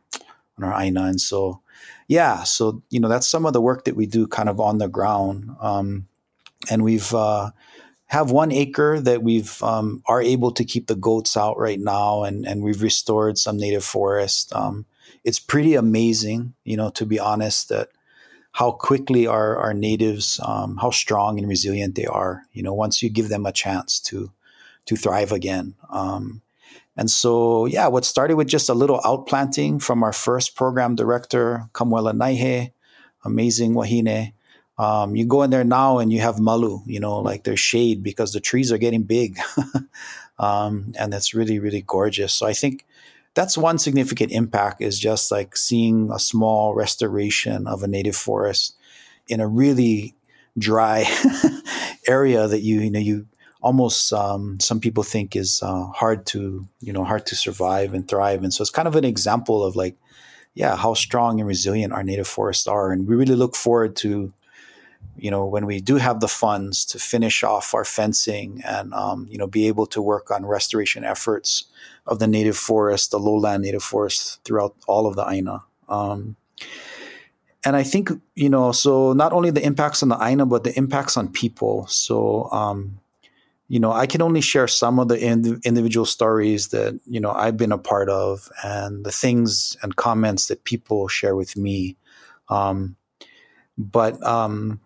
on 0.58 0.64
our 0.64 0.80
aina, 0.80 1.04
and 1.04 1.20
so 1.20 1.60
yeah, 2.08 2.42
so 2.42 2.82
you 2.90 3.00
know 3.00 3.08
that's 3.08 3.26
some 3.26 3.46
of 3.46 3.52
the 3.52 3.60
work 3.60 3.84
that 3.84 3.96
we 3.96 4.06
do 4.06 4.26
kind 4.26 4.48
of 4.48 4.60
on 4.60 4.78
the 4.78 4.88
ground. 4.88 5.50
Um, 5.60 6.08
and 6.70 6.82
we've 6.82 7.14
uh, 7.14 7.50
have 8.06 8.30
one 8.30 8.52
acre 8.52 9.00
that 9.00 9.22
we've 9.22 9.62
um, 9.62 10.02
are 10.06 10.22
able 10.22 10.52
to 10.52 10.64
keep 10.64 10.86
the 10.86 10.94
goats 10.94 11.36
out 11.36 11.58
right 11.58 11.80
now, 11.80 12.22
and 12.22 12.46
and 12.46 12.62
we've 12.62 12.82
restored 12.82 13.38
some 13.38 13.56
native 13.56 13.84
forest. 13.84 14.52
Um, 14.54 14.86
it's 15.24 15.40
pretty 15.40 15.74
amazing, 15.74 16.54
you 16.64 16.76
know, 16.76 16.90
to 16.90 17.06
be 17.06 17.18
honest, 17.18 17.68
that 17.70 17.88
how 18.52 18.70
quickly 18.70 19.26
our 19.26 19.56
our 19.56 19.74
natives, 19.74 20.40
um, 20.44 20.76
how 20.76 20.90
strong 20.90 21.38
and 21.38 21.48
resilient 21.48 21.94
they 21.94 22.06
are. 22.06 22.42
You 22.52 22.62
know, 22.62 22.74
once 22.74 23.02
you 23.02 23.10
give 23.10 23.28
them 23.28 23.46
a 23.46 23.52
chance 23.52 24.00
to 24.00 24.30
to 24.86 24.96
thrive 24.96 25.32
again. 25.32 25.74
Um, 25.90 26.42
and 26.96 27.10
so, 27.10 27.66
yeah, 27.66 27.88
what 27.88 28.04
started 28.04 28.36
with 28.36 28.46
just 28.46 28.68
a 28.68 28.74
little 28.74 29.00
outplanting 29.00 29.82
from 29.82 30.02
our 30.02 30.12
first 30.12 30.54
program 30.54 30.94
director, 30.94 31.68
Kamuela 31.72 32.12
Naihe, 32.12 32.70
amazing 33.24 33.74
wahine, 33.74 34.32
um, 34.78 35.14
you 35.14 35.24
go 35.24 35.42
in 35.42 35.50
there 35.50 35.64
now 35.64 35.98
and 35.98 36.12
you 36.12 36.20
have 36.20 36.40
malu, 36.40 36.80
you 36.86 36.98
know, 36.98 37.18
like 37.20 37.44
there's 37.44 37.60
shade 37.60 38.02
because 38.02 38.32
the 38.32 38.40
trees 38.40 38.72
are 38.72 38.78
getting 38.78 39.04
big. 39.04 39.38
um, 40.38 40.92
and 40.98 41.12
that's 41.12 41.34
really, 41.34 41.58
really 41.58 41.82
gorgeous. 41.82 42.34
So 42.34 42.46
I 42.46 42.54
think 42.54 42.84
that's 43.34 43.56
one 43.56 43.78
significant 43.78 44.32
impact 44.32 44.80
is 44.80 44.98
just 44.98 45.30
like 45.30 45.56
seeing 45.56 46.10
a 46.12 46.18
small 46.18 46.74
restoration 46.74 47.66
of 47.66 47.82
a 47.82 47.88
native 47.88 48.16
forest 48.16 48.76
in 49.28 49.40
a 49.40 49.46
really 49.46 50.14
dry 50.58 51.04
area 52.08 52.48
that 52.48 52.60
you, 52.60 52.80
you 52.80 52.90
know, 52.90 52.98
you 52.98 53.26
almost 53.62 54.12
um, 54.12 54.58
some 54.60 54.80
people 54.80 55.02
think 55.02 55.34
is 55.36 55.60
uh, 55.62 55.86
hard 55.86 56.26
to, 56.26 56.66
you 56.80 56.92
know, 56.92 57.04
hard 57.04 57.26
to 57.26 57.36
survive 57.36 57.94
and 57.94 58.06
thrive. 58.06 58.42
And 58.42 58.52
so 58.52 58.62
it's 58.62 58.70
kind 58.70 58.88
of 58.88 58.96
an 58.96 59.04
example 59.04 59.64
of 59.64 59.74
like, 59.74 59.96
yeah, 60.54 60.76
how 60.76 60.94
strong 60.94 61.40
and 61.40 61.48
resilient 61.48 61.92
our 61.92 62.02
native 62.02 62.28
forests 62.28 62.66
are. 62.66 62.92
And 62.92 63.08
we 63.08 63.16
really 63.16 63.34
look 63.34 63.56
forward 63.56 63.96
to 63.96 64.32
you 65.16 65.30
know, 65.30 65.44
when 65.44 65.66
we 65.66 65.80
do 65.80 65.96
have 65.96 66.20
the 66.20 66.28
funds 66.28 66.84
to 66.86 66.98
finish 66.98 67.42
off 67.42 67.74
our 67.74 67.84
fencing 67.84 68.60
and, 68.64 68.92
um, 68.92 69.26
you 69.30 69.38
know, 69.38 69.46
be 69.46 69.68
able 69.68 69.86
to 69.86 70.02
work 70.02 70.30
on 70.30 70.44
restoration 70.44 71.04
efforts 71.04 71.64
of 72.06 72.18
the 72.18 72.26
native 72.26 72.56
forest, 72.56 73.10
the 73.10 73.18
lowland 73.18 73.62
native 73.62 73.82
forest 73.82 74.42
throughout 74.44 74.74
all 74.86 75.06
of 75.06 75.16
the 75.16 75.26
Aina. 75.28 75.64
Um, 75.88 76.36
and 77.64 77.76
I 77.76 77.82
think, 77.82 78.10
you 78.34 78.50
know, 78.50 78.72
so 78.72 79.14
not 79.14 79.32
only 79.32 79.50
the 79.50 79.64
impacts 79.64 80.02
on 80.02 80.10
the 80.10 80.18
Aina, 80.20 80.44
but 80.44 80.64
the 80.64 80.76
impacts 80.76 81.16
on 81.16 81.32
people. 81.32 81.86
So, 81.86 82.50
um, 82.52 83.00
you 83.68 83.80
know, 83.80 83.92
I 83.92 84.06
can 84.06 84.20
only 84.20 84.42
share 84.42 84.68
some 84.68 84.98
of 84.98 85.08
the 85.08 85.18
ind- 85.18 85.64
individual 85.64 86.04
stories 86.04 86.68
that, 86.68 87.00
you 87.06 87.18
know, 87.18 87.30
I've 87.30 87.56
been 87.56 87.72
a 87.72 87.78
part 87.78 88.10
of 88.10 88.50
and 88.62 89.06
the 89.06 89.12
things 89.12 89.76
and 89.82 89.96
comments 89.96 90.48
that 90.48 90.64
people 90.64 91.08
share 91.08 91.34
with 91.34 91.56
me. 91.56 91.96
Um, 92.50 92.96
but, 93.78 94.22
um, 94.22 94.80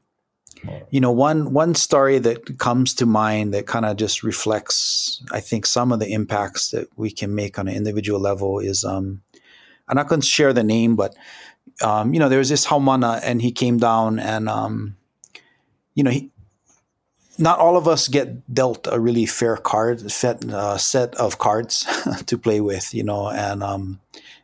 you 0.90 1.01
know 1.01 1.11
one 1.11 1.53
one 1.53 1.75
story 1.75 2.18
that 2.18 2.59
comes 2.59 2.94
to 2.94 3.07
mind 3.07 3.55
that 3.55 3.66
kind 3.66 3.85
of 3.85 3.97
just 3.97 4.23
reflects 4.23 5.23
i 5.33 5.40
think 5.40 5.66
some 5.66 5.92
of 5.92 6.01
the 6.01 6.12
impacts 6.12 6.71
that 6.71 6.88
we 6.97 7.11
can 7.11 7.35
make 7.35 7.59
on 7.59 7.68
an 7.68 7.75
individual 7.75 8.21
level 8.21 8.59
is 8.59 8.85
um 8.85 9.23
i'm 9.88 9.97
not 9.97 10.09
going 10.09 10.21
to 10.21 10.27
share 10.27 10.53
the 10.53 10.64
name 10.64 10.97
but 10.97 11.14
um 11.83 12.12
you 12.12 12.21
know 12.21 12.29
there 12.29 12.38
was 12.38 12.49
this 12.49 12.66
haumana 12.66 13.21
and 13.23 13.42
he 13.42 13.53
came 13.53 13.79
down 13.79 14.18
and 14.18 14.49
um 14.49 14.97
you 15.94 16.03
know 16.03 16.11
he 16.11 16.31
not 17.38 17.59
all 17.61 17.77
of 17.77 17.87
us 17.87 18.09
get 18.09 18.53
dealt 18.53 18.88
a 18.90 18.99
really 18.99 19.25
fair 19.25 19.57
card 19.57 20.11
set, 20.11 20.44
uh, 20.51 20.77
set 20.77 21.14
of 21.14 21.38
cards 21.38 21.87
to 22.27 22.37
play 22.37 22.61
with 22.61 22.92
you 22.92 23.05
know 23.05 23.29
and 23.29 23.62
um 23.62 24.01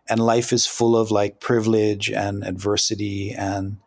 and 0.08 0.20
life 0.20 0.52
is 0.52 0.66
full 0.66 0.96
of 0.96 1.10
like 1.10 1.40
privilege 1.40 2.10
and 2.10 2.44
adversity 2.44 3.32
and 3.32 3.78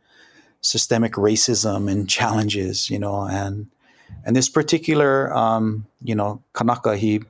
systemic 0.61 1.13
racism 1.13 1.89
and 1.89 2.09
challenges, 2.09 2.89
you 2.89 2.99
know, 2.99 3.21
and 3.23 3.67
and 4.23 4.35
this 4.35 4.49
particular, 4.49 5.33
um, 5.35 5.85
you 6.03 6.15
know, 6.15 6.41
Kanaka, 6.53 6.97
he, 6.97 7.21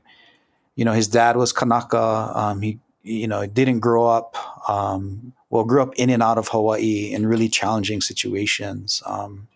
you 0.75 0.85
know, 0.85 0.93
his 0.93 1.07
dad 1.07 1.35
was 1.35 1.51
Kanaka. 1.51 2.31
Um, 2.33 2.61
he, 2.61 2.79
you 3.03 3.27
know, 3.27 3.45
didn't 3.45 3.79
grow 3.79 4.05
up, 4.07 4.35
um, 4.69 5.33
well, 5.49 5.63
grew 5.63 5.81
up 5.81 5.95
in 5.95 6.09
and 6.09 6.21
out 6.21 6.37
of 6.37 6.49
Hawaii 6.49 7.11
in 7.13 7.25
really 7.25 7.47
challenging 7.47 8.01
situations. 8.01 9.01
Um, 9.05 9.47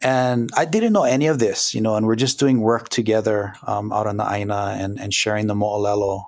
and 0.00 0.50
I 0.56 0.64
didn't 0.64 0.92
know 0.92 1.04
any 1.04 1.26
of 1.26 1.40
this, 1.40 1.74
you 1.74 1.80
know, 1.80 1.96
and 1.96 2.06
we're 2.06 2.16
just 2.16 2.38
doing 2.38 2.60
work 2.60 2.88
together 2.88 3.54
um, 3.66 3.92
out 3.92 4.06
on 4.06 4.16
the 4.16 4.32
Aina 4.32 4.76
and, 4.78 4.98
and 4.98 5.12
sharing 5.12 5.46
the 5.46 5.54
mo'olelo. 5.54 6.26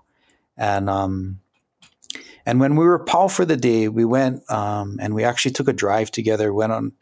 And, 0.57 0.91
um, 0.91 1.41
and 2.51 2.59
when 2.59 2.75
we 2.75 2.85
were 2.85 2.99
Pau 2.99 3.29
for 3.29 3.45
the 3.45 3.57
day, 3.57 3.87
we 3.87 4.05
went 4.05 4.43
um, 4.51 4.99
and 5.01 5.15
we 5.15 5.23
actually 5.23 5.53
took 5.53 5.69
a 5.69 5.73
drive 5.73 6.11
together, 6.11 6.53
went 6.53 6.73
on 6.73 6.93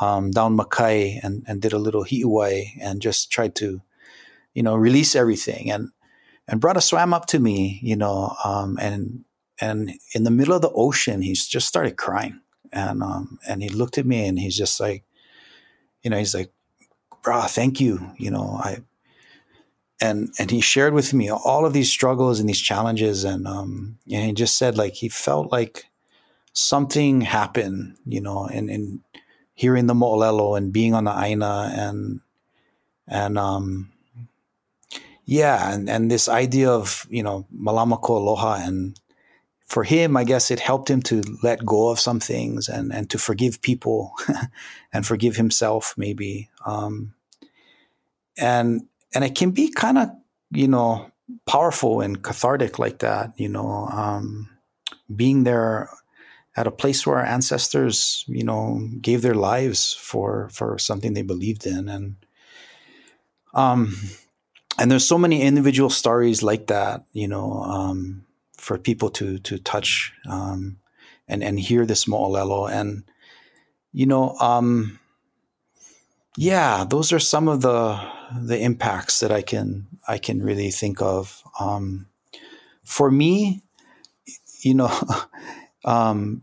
um, 0.00 0.30
down 0.30 0.56
Makai 0.56 1.20
and, 1.22 1.44
and 1.46 1.60
did 1.60 1.74
a 1.74 1.78
little 1.78 2.04
hi'uwai 2.04 2.70
and 2.80 3.02
just 3.02 3.30
tried 3.30 3.54
to, 3.56 3.82
you 4.54 4.62
know, 4.62 4.74
release 4.74 5.14
everything. 5.14 5.70
And 5.70 5.90
and 6.48 6.58
brother 6.58 6.80
swam 6.80 7.12
up 7.12 7.26
to 7.26 7.38
me, 7.38 7.80
you 7.82 7.96
know, 7.96 8.34
um, 8.46 8.78
and 8.80 9.26
and 9.60 9.92
in 10.14 10.24
the 10.24 10.30
middle 10.30 10.54
of 10.54 10.62
the 10.62 10.70
ocean, 10.70 11.20
he 11.20 11.34
just 11.34 11.68
started 11.68 11.98
crying, 11.98 12.40
and 12.72 13.02
um, 13.02 13.38
and 13.46 13.62
he 13.62 13.68
looked 13.68 13.98
at 13.98 14.06
me 14.06 14.26
and 14.26 14.38
he's 14.38 14.56
just 14.56 14.80
like, 14.80 15.04
you 16.02 16.08
know, 16.08 16.16
he's 16.16 16.34
like, 16.34 16.50
bro, 17.22 17.42
thank 17.42 17.78
you, 17.78 18.10
you 18.16 18.30
know, 18.30 18.58
I. 18.58 18.78
And 20.04 20.34
and 20.38 20.50
he 20.50 20.60
shared 20.60 20.94
with 20.94 21.14
me 21.14 21.30
all 21.30 21.64
of 21.64 21.72
these 21.72 21.90
struggles 21.90 22.40
and 22.40 22.48
these 22.48 22.60
challenges, 22.60 23.24
and 23.24 23.46
um, 23.46 23.98
and 24.12 24.24
he 24.26 24.32
just 24.32 24.58
said 24.58 24.76
like 24.76 24.94
he 24.94 25.08
felt 25.08 25.50
like 25.50 25.86
something 26.52 27.22
happened, 27.22 27.96
you 28.04 28.20
know, 28.20 28.46
and 28.46 28.68
and 28.70 29.00
hearing 29.54 29.86
the 29.86 29.94
mo'olelo 29.94 30.56
and 30.58 30.72
being 30.72 30.94
on 30.94 31.04
the 31.04 31.14
aina 31.16 31.72
and 31.74 32.20
and 33.06 33.38
um 33.38 33.92
yeah, 35.26 35.72
and, 35.72 35.88
and 35.88 36.10
this 36.10 36.28
idea 36.28 36.70
of, 36.70 37.06
you 37.08 37.22
know, 37.22 37.46
malama 37.54 38.00
ko 38.00 38.18
aloha 38.18 38.58
and 38.60 38.98
for 39.66 39.82
him, 39.82 40.16
I 40.16 40.24
guess 40.24 40.50
it 40.50 40.60
helped 40.60 40.90
him 40.90 41.00
to 41.02 41.22
let 41.42 41.64
go 41.64 41.88
of 41.88 41.98
some 41.98 42.20
things 42.20 42.68
and, 42.68 42.92
and 42.92 43.08
to 43.10 43.18
forgive 43.18 43.62
people 43.62 44.12
and 44.92 45.06
forgive 45.06 45.36
himself 45.36 45.94
maybe. 45.96 46.50
Um, 46.66 47.14
and 48.36 48.86
and 49.14 49.24
it 49.24 49.34
can 49.34 49.50
be 49.50 49.70
kind 49.70 49.98
of, 49.98 50.10
you 50.50 50.68
know, 50.68 51.10
powerful 51.46 52.00
and 52.00 52.22
cathartic 52.22 52.78
like 52.78 52.98
that, 52.98 53.32
you 53.36 53.48
know, 53.48 53.88
um, 53.92 54.50
being 55.14 55.44
there 55.44 55.88
at 56.56 56.66
a 56.66 56.70
place 56.70 57.06
where 57.06 57.18
our 57.18 57.24
ancestors, 57.24 58.24
you 58.28 58.44
know, 58.44 58.80
gave 59.00 59.22
their 59.22 59.34
lives 59.34 59.92
for 59.94 60.48
for 60.50 60.78
something 60.78 61.14
they 61.14 61.22
believed 61.22 61.66
in. 61.66 61.88
And 61.88 62.16
um 63.54 63.94
and 64.78 64.90
there's 64.90 65.06
so 65.06 65.18
many 65.18 65.42
individual 65.42 65.90
stories 65.90 66.42
like 66.42 66.66
that, 66.66 67.04
you 67.12 67.28
know, 67.28 67.62
um, 67.62 68.24
for 68.56 68.78
people 68.78 69.10
to 69.10 69.38
to 69.38 69.58
touch 69.58 70.12
um, 70.28 70.78
and 71.28 71.44
and 71.44 71.60
hear 71.60 71.86
this 71.86 72.06
mo'olelo, 72.06 72.70
and 72.70 73.04
you 73.92 74.06
know, 74.06 74.34
um, 74.40 74.98
yeah, 76.36 76.84
those 76.84 77.12
are 77.12 77.20
some 77.20 77.48
of 77.48 77.60
the 77.60 78.00
the 78.34 78.58
impacts 78.58 79.20
that 79.20 79.32
I 79.32 79.42
can 79.42 79.86
I 80.06 80.18
can 80.18 80.42
really 80.42 80.70
think 80.70 81.00
of. 81.00 81.42
Um, 81.58 82.06
for 82.84 83.10
me, 83.10 83.62
you 84.60 84.74
know, 84.74 84.92
um, 85.84 86.42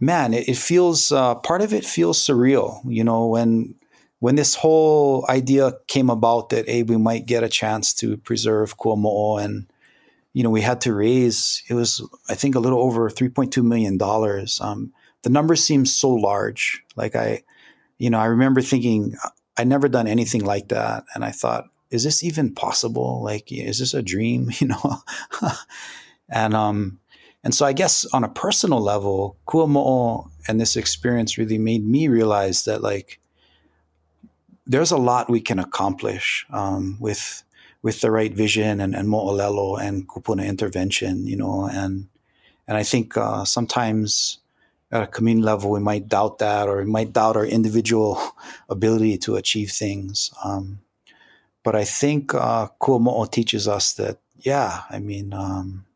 man, 0.00 0.34
it, 0.34 0.48
it 0.48 0.56
feels 0.56 1.12
uh, 1.12 1.34
part 1.36 1.62
of 1.62 1.72
it 1.72 1.84
feels 1.84 2.24
surreal. 2.24 2.80
You 2.86 3.04
know, 3.04 3.26
when 3.26 3.74
when 4.24 4.36
this 4.36 4.54
whole 4.54 5.26
idea 5.28 5.72
came 5.86 6.08
about 6.08 6.48
that 6.48 6.66
hey 6.66 6.82
we 6.82 6.96
might 6.96 7.26
get 7.26 7.44
a 7.44 7.48
chance 7.48 7.92
to 7.92 8.16
preserve 8.16 8.78
Kuamo'o 8.78 9.44
and 9.44 9.66
you 10.32 10.42
know 10.42 10.48
we 10.48 10.62
had 10.62 10.80
to 10.80 10.94
raise 10.94 11.62
it 11.68 11.74
was 11.74 12.00
I 12.30 12.34
think 12.34 12.54
a 12.54 12.58
little 12.60 12.80
over 12.80 13.10
3.2 13.10 13.62
million 13.62 13.98
dollars 13.98 14.60
um, 14.62 14.94
the 15.24 15.28
number 15.28 15.54
seems 15.56 15.94
so 15.94 16.08
large 16.08 16.82
like 16.96 17.14
I 17.14 17.42
you 17.98 18.08
know 18.08 18.18
I 18.18 18.24
remember 18.24 18.62
thinking 18.62 19.14
I 19.56 19.64
never 19.64 19.88
done 19.88 20.06
anything 20.06 20.44
like 20.44 20.68
that 20.68 21.04
and 21.14 21.24
I 21.24 21.30
thought 21.30 21.66
is 21.90 22.02
this 22.02 22.24
even 22.24 22.54
possible? 22.54 23.22
Like 23.22 23.52
is 23.52 23.78
this 23.78 23.94
a 23.94 24.02
dream? 24.02 24.50
You 24.58 24.68
know? 24.68 24.98
And 26.28 26.54
um 26.54 26.98
and 27.42 27.54
so 27.54 27.66
I 27.66 27.72
guess 27.72 28.04
on 28.06 28.24
a 28.24 28.28
personal 28.28 28.80
level 28.80 29.36
Kuamo'o 29.46 30.30
and 30.48 30.60
this 30.60 30.76
experience 30.76 31.38
really 31.38 31.58
made 31.58 31.86
me 31.86 32.08
realize 32.08 32.64
that 32.64 32.82
like 32.82 33.20
there's 34.66 34.90
a 34.90 34.96
lot 34.96 35.30
we 35.30 35.40
can 35.40 35.58
accomplish 35.58 36.46
um, 36.50 36.96
with 37.00 37.42
with 37.82 38.00
the 38.00 38.10
right 38.10 38.32
vision 38.32 38.80
and, 38.80 38.94
and 38.94 39.08
mo'olelo 39.08 39.78
and 39.78 40.08
kupuna 40.08 40.46
intervention, 40.46 41.26
you 41.26 41.36
know, 41.36 41.68
and 41.70 42.08
and 42.66 42.76
I 42.76 42.82
think 42.82 43.16
uh, 43.16 43.44
sometimes 43.44 44.38
at 44.90 45.02
a 45.02 45.06
community 45.06 45.44
level 45.44 45.70
we 45.70 45.80
might 45.80 46.08
doubt 46.08 46.38
that 46.38 46.68
or 46.68 46.78
we 46.78 46.84
might 46.84 47.12
doubt 47.12 47.36
our 47.36 47.46
individual 47.46 48.20
ability 48.68 49.18
to 49.18 49.36
achieve 49.36 49.70
things. 49.70 50.32
Um, 50.44 50.80
but 51.62 51.74
I 51.74 51.84
think 51.84 52.34
uh, 52.34 52.68
Kuamo'o 52.80 53.30
teaches 53.30 53.66
us 53.66 53.94
that, 53.94 54.18
yeah, 54.38 54.82
I 54.90 54.98
mean, 54.98 55.32
um, 55.32 55.86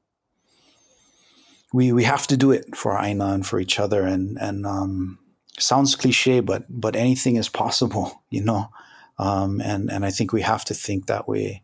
we 1.72 1.92
we 1.92 2.04
have 2.04 2.26
to 2.28 2.36
do 2.36 2.50
it 2.50 2.74
for 2.74 2.98
Aina 2.98 3.26
and 3.26 3.46
for 3.46 3.60
each 3.60 3.78
other, 3.78 4.02
and 4.02 4.38
and 4.40 4.66
um, 4.66 5.18
sounds 5.58 5.94
cliche, 5.94 6.40
but 6.40 6.64
but 6.68 6.96
anything 6.96 7.36
is 7.36 7.48
possible, 7.48 8.22
you 8.30 8.42
know. 8.42 8.70
Um, 9.18 9.60
and 9.60 9.90
and 9.90 10.04
I 10.06 10.10
think 10.10 10.32
we 10.32 10.42
have 10.42 10.64
to 10.66 10.74
think 10.74 11.06
that 11.06 11.28
way 11.28 11.62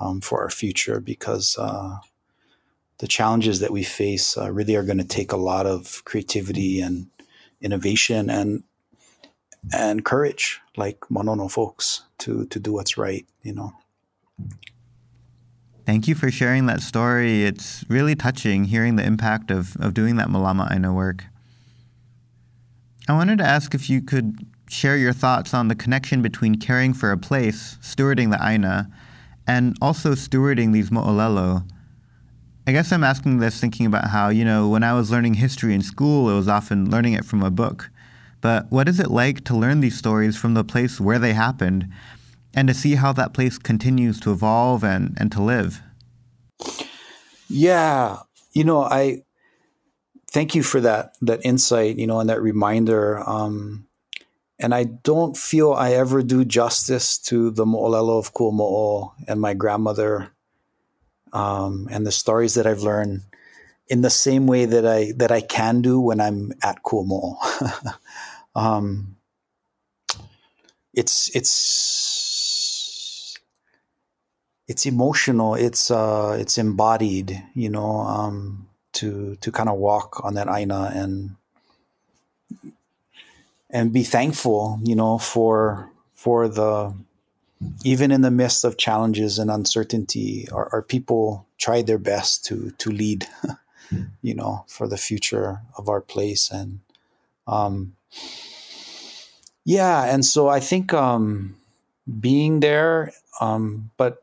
um, 0.00 0.20
for 0.20 0.42
our 0.42 0.50
future 0.50 1.00
because 1.00 1.56
uh, 1.58 1.96
the 2.98 3.06
challenges 3.06 3.60
that 3.60 3.70
we 3.70 3.82
face 3.82 4.36
uh, 4.36 4.50
really 4.50 4.74
are 4.76 4.82
going 4.82 4.98
to 4.98 5.04
take 5.04 5.32
a 5.32 5.36
lot 5.36 5.66
of 5.66 6.02
creativity 6.04 6.80
and 6.80 7.06
innovation 7.60 8.30
and 8.30 8.64
and 9.72 10.04
courage, 10.04 10.60
like 10.76 11.00
Manono 11.10 11.50
folks, 11.50 12.04
to 12.18 12.46
to 12.46 12.60
do 12.60 12.72
what's 12.72 12.96
right, 12.96 13.26
you 13.42 13.52
know. 13.52 13.72
Thank 15.84 16.06
you 16.06 16.14
for 16.14 16.30
sharing 16.30 16.66
that 16.66 16.82
story. 16.82 17.44
It's 17.44 17.84
really 17.88 18.14
touching 18.14 18.64
hearing 18.64 18.96
the 18.96 19.04
impact 19.04 19.50
of, 19.50 19.74
of 19.80 19.94
doing 19.94 20.16
that 20.16 20.28
Malama 20.28 20.70
Aina 20.70 20.92
work. 20.92 21.24
I 23.08 23.14
wanted 23.14 23.38
to 23.38 23.44
ask 23.44 23.74
if 23.74 23.88
you 23.88 24.02
could 24.02 24.46
share 24.68 24.98
your 24.98 25.14
thoughts 25.14 25.54
on 25.54 25.68
the 25.68 25.74
connection 25.74 26.20
between 26.20 26.56
caring 26.56 26.92
for 26.92 27.10
a 27.10 27.16
place, 27.16 27.78
stewarding 27.80 28.30
the 28.30 28.38
Aina, 28.46 28.90
and 29.46 29.78
also 29.80 30.10
stewarding 30.10 30.74
these 30.74 30.90
mo'olelo. 30.90 31.66
I 32.68 32.72
guess 32.72 32.92
I'm 32.92 33.02
asking 33.02 33.38
this 33.38 33.58
thinking 33.58 33.86
about 33.86 34.10
how, 34.10 34.28
you 34.28 34.44
know, 34.44 34.68
when 34.68 34.82
I 34.82 34.92
was 34.92 35.10
learning 35.10 35.34
history 35.34 35.72
in 35.72 35.80
school, 35.80 36.28
it 36.28 36.34
was 36.34 36.48
often 36.48 36.90
learning 36.90 37.14
it 37.14 37.24
from 37.24 37.42
a 37.42 37.50
book. 37.50 37.88
But 38.42 38.70
what 38.70 38.90
is 38.90 39.00
it 39.00 39.10
like 39.10 39.42
to 39.44 39.56
learn 39.56 39.80
these 39.80 39.96
stories 39.96 40.36
from 40.36 40.52
the 40.52 40.62
place 40.62 41.00
where 41.00 41.18
they 41.18 41.32
happened 41.32 41.88
and 42.52 42.68
to 42.68 42.74
see 42.74 42.96
how 42.96 43.14
that 43.14 43.32
place 43.32 43.56
continues 43.56 44.20
to 44.20 44.32
evolve 44.32 44.84
and, 44.84 45.16
and 45.18 45.32
to 45.32 45.40
live? 45.40 45.80
Yeah. 47.48 48.18
You 48.52 48.64
know, 48.64 48.82
I 48.82 49.22
thank 50.30 50.54
you 50.54 50.62
for 50.62 50.82
that 50.82 51.14
that 51.22 51.40
insight, 51.46 51.96
you 51.96 52.06
know, 52.06 52.20
and 52.20 52.28
that 52.28 52.42
reminder. 52.42 53.26
Um, 53.26 53.86
and 54.58 54.74
I 54.74 54.84
don't 54.84 55.38
feel 55.38 55.72
I 55.72 55.92
ever 55.92 56.22
do 56.22 56.44
justice 56.44 57.16
to 57.20 57.50
the 57.50 57.64
mo'olelo 57.64 58.18
of 58.18 58.34
Kuamo'o 58.34 59.14
and 59.26 59.40
my 59.40 59.54
grandmother 59.54 60.34
um, 61.32 61.88
and 61.90 62.06
the 62.06 62.12
stories 62.12 62.54
that 62.54 62.66
I've 62.66 62.82
learned 62.82 63.22
in 63.88 64.02
the 64.02 64.10
same 64.10 64.46
way 64.46 64.66
that 64.66 64.86
I 64.86 65.12
that 65.16 65.32
I 65.32 65.40
can 65.40 65.82
do 65.82 66.00
when 66.00 66.20
I'm 66.20 66.52
at 66.62 66.82
Kuamo'o. 66.82 67.36
um, 68.54 69.16
it's 70.92 71.34
it's 71.34 73.38
it's 74.66 74.86
emotional. 74.86 75.54
It's 75.54 75.90
uh, 75.90 76.36
it's 76.38 76.58
embodied. 76.58 77.42
You 77.54 77.70
know. 77.70 78.00
Um, 78.00 78.68
to 78.98 79.36
to 79.36 79.52
kind 79.52 79.68
of 79.68 79.78
walk 79.78 80.20
on 80.24 80.34
that 80.34 80.48
aina 80.48 80.90
and 80.94 81.36
and 83.70 83.92
be 83.92 84.02
thankful, 84.02 84.80
you 84.82 84.96
know, 84.96 85.18
for 85.18 85.90
for 86.14 86.48
the 86.48 86.94
even 87.84 88.10
in 88.10 88.22
the 88.22 88.30
midst 88.30 88.64
of 88.64 88.76
challenges 88.76 89.38
and 89.38 89.50
uncertainty, 89.50 90.48
our, 90.52 90.68
our 90.72 90.82
people 90.82 91.46
tried 91.58 91.86
their 91.86 91.98
best 91.98 92.44
to 92.46 92.70
to 92.78 92.90
lead, 92.90 93.26
you 94.22 94.34
know, 94.34 94.64
for 94.68 94.88
the 94.88 94.96
future 94.96 95.60
of 95.76 95.88
our 95.88 96.00
place. 96.00 96.50
And 96.50 96.80
um, 97.46 97.96
yeah, 99.64 100.04
and 100.04 100.24
so 100.24 100.48
I 100.48 100.60
think 100.60 100.94
um, 100.94 101.56
being 102.20 102.60
there, 102.60 103.12
um, 103.40 103.90
but 103.96 104.22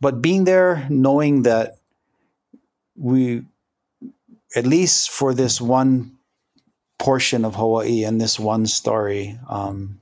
but 0.00 0.20
being 0.20 0.44
there, 0.44 0.86
knowing 0.90 1.42
that 1.42 1.78
we 2.96 3.44
at 4.54 4.66
least 4.66 5.10
for 5.10 5.34
this 5.34 5.60
one 5.60 6.12
portion 6.98 7.44
of 7.44 7.56
Hawaii 7.56 8.04
and 8.04 8.20
this 8.20 8.38
one 8.38 8.66
story, 8.66 9.38
um, 9.48 10.00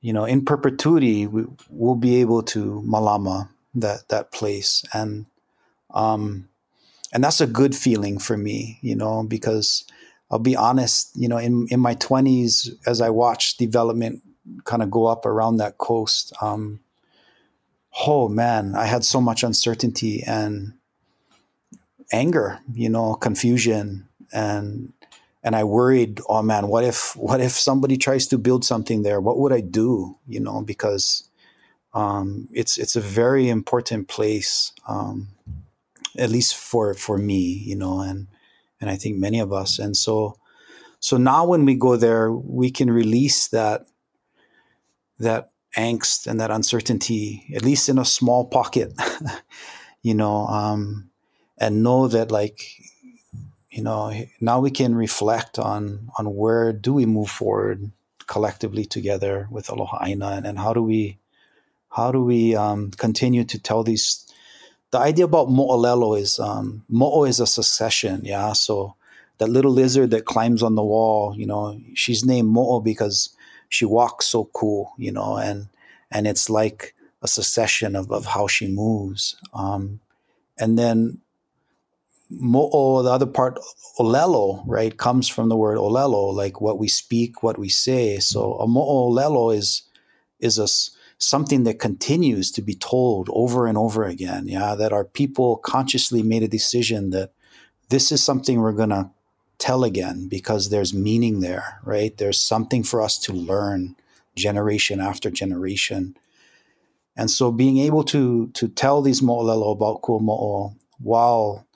you 0.00 0.12
know, 0.12 0.24
in 0.24 0.44
perpetuity, 0.44 1.26
we, 1.26 1.44
will 1.68 1.94
be 1.94 2.20
able 2.20 2.42
to 2.42 2.82
malama 2.86 3.48
that 3.74 4.08
that 4.08 4.32
place. 4.32 4.82
And 4.92 5.26
um 5.94 6.48
and 7.12 7.24
that's 7.24 7.40
a 7.40 7.46
good 7.46 7.74
feeling 7.74 8.18
for 8.18 8.36
me 8.36 8.78
you 8.82 8.94
know 8.94 9.22
because 9.22 9.84
i'll 10.30 10.38
be 10.38 10.56
honest 10.56 11.10
you 11.14 11.28
know 11.28 11.38
in 11.38 11.66
in 11.70 11.80
my 11.80 11.94
20s 11.96 12.68
as 12.86 13.00
i 13.00 13.10
watched 13.10 13.58
development 13.58 14.22
kind 14.64 14.82
of 14.82 14.90
go 14.90 15.06
up 15.06 15.26
around 15.26 15.56
that 15.56 15.78
coast 15.78 16.32
um 16.40 16.80
oh 18.06 18.28
man 18.28 18.74
i 18.74 18.86
had 18.86 19.04
so 19.04 19.20
much 19.20 19.42
uncertainty 19.42 20.22
and 20.26 20.72
anger 22.12 22.60
you 22.72 22.88
know 22.88 23.14
confusion 23.14 24.08
and 24.32 24.92
and 25.42 25.56
I 25.56 25.64
worried, 25.64 26.20
oh 26.28 26.42
man, 26.42 26.68
what 26.68 26.84
if 26.84 27.16
what 27.16 27.40
if 27.40 27.52
somebody 27.52 27.96
tries 27.96 28.26
to 28.28 28.38
build 28.38 28.64
something 28.64 29.02
there? 29.02 29.20
What 29.20 29.38
would 29.38 29.52
I 29.52 29.60
do? 29.60 30.18
You 30.26 30.40
know, 30.40 30.62
because 30.62 31.28
um, 31.94 32.48
it's 32.52 32.78
it's 32.78 32.96
a 32.96 33.00
very 33.00 33.48
important 33.48 34.08
place, 34.08 34.72
um, 34.86 35.28
at 36.18 36.30
least 36.30 36.56
for 36.56 36.94
for 36.94 37.16
me, 37.16 37.62
you 37.64 37.76
know, 37.76 38.00
and 38.00 38.28
and 38.80 38.90
I 38.90 38.96
think 38.96 39.16
many 39.16 39.40
of 39.40 39.52
us. 39.52 39.78
And 39.78 39.96
so 39.96 40.36
so 41.00 41.16
now 41.16 41.46
when 41.46 41.64
we 41.64 41.74
go 41.74 41.96
there, 41.96 42.30
we 42.30 42.70
can 42.70 42.90
release 42.90 43.48
that 43.48 43.86
that 45.18 45.50
angst 45.76 46.26
and 46.26 46.40
that 46.40 46.50
uncertainty, 46.50 47.46
at 47.54 47.62
least 47.62 47.88
in 47.88 47.98
a 47.98 48.04
small 48.04 48.44
pocket, 48.44 48.92
you 50.02 50.14
know, 50.14 50.46
um, 50.46 51.10
and 51.58 51.82
know 51.82 52.08
that 52.08 52.30
like 52.30 52.60
you 53.70 53.82
know 53.82 54.12
now 54.40 54.60
we 54.60 54.70
can 54.70 54.94
reflect 54.94 55.58
on 55.58 56.10
on 56.18 56.34
where 56.34 56.72
do 56.72 56.92
we 56.92 57.06
move 57.06 57.30
forward 57.30 57.90
collectively 58.26 58.84
together 58.84 59.48
with 59.50 59.68
Aloha 59.68 60.04
Aina 60.04 60.28
and, 60.30 60.46
and 60.46 60.58
how 60.58 60.72
do 60.72 60.82
we 60.82 61.18
how 61.90 62.12
do 62.12 62.22
we 62.22 62.54
um, 62.54 62.90
continue 62.92 63.44
to 63.44 63.58
tell 63.58 63.82
these 63.82 64.26
the 64.92 64.98
idea 64.98 65.24
about 65.24 65.48
mo'olelo 65.48 66.18
is 66.18 66.38
um, 66.38 66.84
mo'o 66.88 67.24
is 67.24 67.40
a 67.40 67.46
succession 67.46 68.22
yeah? 68.24 68.52
So 68.52 68.94
that 69.38 69.48
little 69.48 69.72
lizard 69.72 70.10
that 70.10 70.26
climbs 70.26 70.62
on 70.62 70.74
the 70.74 70.84
wall 70.84 71.34
you 71.36 71.46
know 71.46 71.80
she's 71.94 72.24
named 72.24 72.48
mo'o 72.48 72.80
because 72.80 73.30
she 73.68 73.84
walks 73.84 74.26
so 74.26 74.44
cool 74.52 74.92
you 74.96 75.12
know? 75.12 75.36
And 75.36 75.68
and 76.10 76.26
it's 76.26 76.50
like 76.50 76.94
a 77.22 77.28
succession 77.28 77.94
of, 77.94 78.10
of 78.10 78.26
how 78.26 78.46
she 78.46 78.66
moves 78.66 79.36
um, 79.54 80.00
and 80.58 80.78
then 80.78 81.20
mo'o, 82.30 82.70
oh, 82.72 83.02
the 83.02 83.10
other 83.10 83.26
part, 83.26 83.58
olelo, 83.98 84.62
right, 84.66 84.96
comes 84.96 85.28
from 85.28 85.48
the 85.48 85.56
word 85.56 85.78
olelo, 85.78 86.32
like 86.32 86.60
what 86.60 86.78
we 86.78 86.88
speak, 86.88 87.42
what 87.42 87.58
we 87.58 87.68
say. 87.68 88.18
So 88.18 88.54
a 88.54 88.66
mo'o 88.66 88.84
oh, 88.86 89.10
olelo 89.10 89.54
is 89.54 89.82
is 90.38 90.58
a 90.58 90.66
something 91.22 91.64
that 91.64 91.78
continues 91.78 92.50
to 92.50 92.62
be 92.62 92.74
told 92.74 93.28
over 93.32 93.66
and 93.66 93.76
over 93.76 94.04
again. 94.04 94.48
Yeah, 94.48 94.74
that 94.74 94.92
our 94.92 95.04
people 95.04 95.56
consciously 95.56 96.22
made 96.22 96.42
a 96.42 96.48
decision 96.48 97.10
that 97.10 97.32
this 97.90 98.10
is 98.10 98.24
something 98.24 98.60
we're 98.60 98.72
gonna 98.72 99.10
tell 99.58 99.84
again 99.84 100.28
because 100.28 100.70
there's 100.70 100.94
meaning 100.94 101.40
there, 101.40 101.80
right? 101.84 102.16
There's 102.16 102.40
something 102.40 102.82
for 102.82 103.02
us 103.02 103.18
to 103.18 103.32
learn 103.32 103.96
generation 104.34 105.00
after 105.00 105.30
generation. 105.30 106.16
And 107.16 107.30
so 107.30 107.52
being 107.52 107.78
able 107.78 108.04
to 108.04 108.48
to 108.54 108.68
tell 108.68 109.02
these 109.02 109.20
mo'olelo 109.20 109.72
about 109.72 110.02
kuamo'o 110.02 110.30
oh, 110.30 110.74
while 110.98 111.66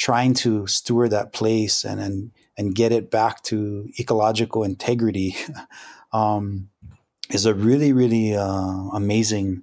trying 0.00 0.32
to 0.32 0.66
steward 0.66 1.10
that 1.10 1.32
place 1.32 1.84
and 1.84 2.00
and, 2.00 2.30
and 2.56 2.74
get 2.74 2.90
it 2.90 3.10
back 3.10 3.42
to 3.42 3.86
ecological 4.00 4.64
integrity 4.64 5.36
um, 6.12 6.70
is 7.28 7.44
a 7.44 7.54
really 7.54 7.92
really 7.92 8.34
uh, 8.34 8.88
amazing 8.94 9.62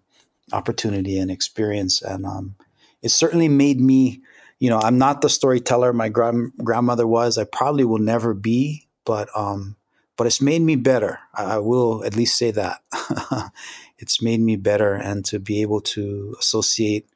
opportunity 0.54 1.18
and 1.18 1.30
experience. 1.32 2.02
And 2.02 2.26
um, 2.26 2.56
it 3.02 3.10
certainly 3.10 3.50
made 3.50 3.82
me 3.82 4.22
you 4.60 4.70
know 4.70 4.80
i'm 4.80 4.98
not 4.98 5.22
the 5.22 5.30
storyteller 5.30 5.92
my 5.92 6.10
grand- 6.10 6.54
grandmother 6.64 7.08
was. 7.08 7.38
I 7.38 7.44
probably 7.44 7.84
will 7.84 8.00
never 8.00 8.34
be 8.34 8.88
but 9.06 9.30
um, 9.36 9.76
but 10.18 10.28
it's 10.28 10.42
made 10.42 10.62
me 10.62 10.76
better. 10.76 11.20
I 11.34 11.60
will 11.60 12.04
at 12.04 12.16
least 12.16 12.38
say 12.38 12.52
that. 12.52 12.82
It's 14.00 14.22
made 14.22 14.42
me 14.42 14.58
better 14.58 14.94
and 14.94 15.26
to 15.26 15.40
be 15.40 15.62
able 15.64 15.82
to 15.82 16.36
associate 16.40 17.08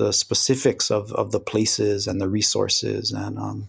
the 0.00 0.12
specifics 0.12 0.90
of, 0.90 1.12
of 1.12 1.30
the 1.30 1.38
places 1.38 2.06
and 2.06 2.20
the 2.20 2.28
resources. 2.28 3.12
And, 3.12 3.38
um, 3.38 3.68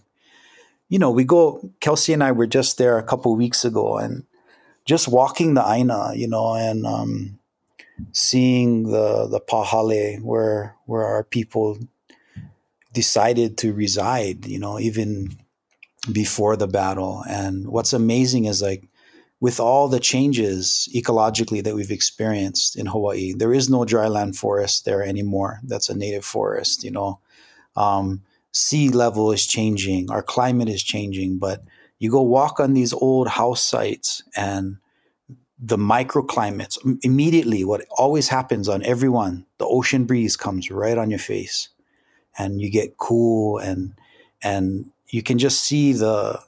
you 0.88 0.98
know, 0.98 1.10
we 1.10 1.24
go, 1.24 1.70
Kelsey 1.80 2.14
and 2.14 2.24
I 2.24 2.32
were 2.32 2.46
just 2.46 2.78
there 2.78 2.96
a 2.96 3.02
couple 3.02 3.36
weeks 3.36 3.66
ago 3.66 3.98
and 3.98 4.24
just 4.86 5.08
walking 5.08 5.52
the 5.52 5.62
Aina, 5.62 6.12
you 6.14 6.26
know, 6.26 6.54
and 6.54 6.86
um, 6.86 7.38
seeing 8.12 8.84
the, 8.84 9.28
the 9.28 9.40
Pahale 9.40 10.22
where, 10.22 10.74
where 10.86 11.04
our 11.04 11.22
people 11.22 11.78
decided 12.94 13.58
to 13.58 13.74
reside, 13.74 14.46
you 14.46 14.58
know, 14.58 14.80
even 14.80 15.36
before 16.10 16.56
the 16.56 16.66
battle. 16.66 17.22
And 17.28 17.68
what's 17.68 17.92
amazing 17.92 18.46
is 18.46 18.62
like 18.62 18.88
with 19.42 19.58
all 19.58 19.88
the 19.88 19.98
changes 19.98 20.88
ecologically 20.94 21.64
that 21.64 21.74
we've 21.74 21.90
experienced 21.90 22.76
in 22.76 22.86
Hawaii, 22.86 23.32
there 23.32 23.52
is 23.52 23.68
no 23.68 23.80
dryland 23.80 24.36
forest 24.36 24.84
there 24.84 25.02
anymore. 25.02 25.58
That's 25.64 25.88
a 25.88 25.96
native 25.96 26.24
forest, 26.24 26.84
you 26.84 26.92
know. 26.92 27.18
Um, 27.74 28.22
sea 28.52 28.88
level 28.88 29.32
is 29.32 29.44
changing, 29.44 30.12
our 30.12 30.22
climate 30.22 30.68
is 30.68 30.80
changing, 30.80 31.38
but 31.38 31.64
you 31.98 32.08
go 32.08 32.22
walk 32.22 32.60
on 32.60 32.74
these 32.74 32.92
old 32.92 33.26
house 33.26 33.64
sites 33.64 34.22
and 34.36 34.76
the 35.58 35.76
microclimates 35.76 36.78
immediately 37.02 37.64
what 37.64 37.84
always 37.98 38.28
happens 38.28 38.68
on 38.68 38.84
everyone 38.84 39.46
the 39.58 39.66
ocean 39.66 40.04
breeze 40.04 40.36
comes 40.36 40.72
right 40.72 40.98
on 40.98 41.08
your 41.08 41.20
face 41.20 41.68
and 42.36 42.60
you 42.60 42.68
get 42.68 42.96
cool 42.96 43.58
and 43.58 43.94
and 44.42 44.90
you 45.10 45.22
can 45.22 45.38
just 45.38 45.62
see 45.62 45.92
the 45.92 46.40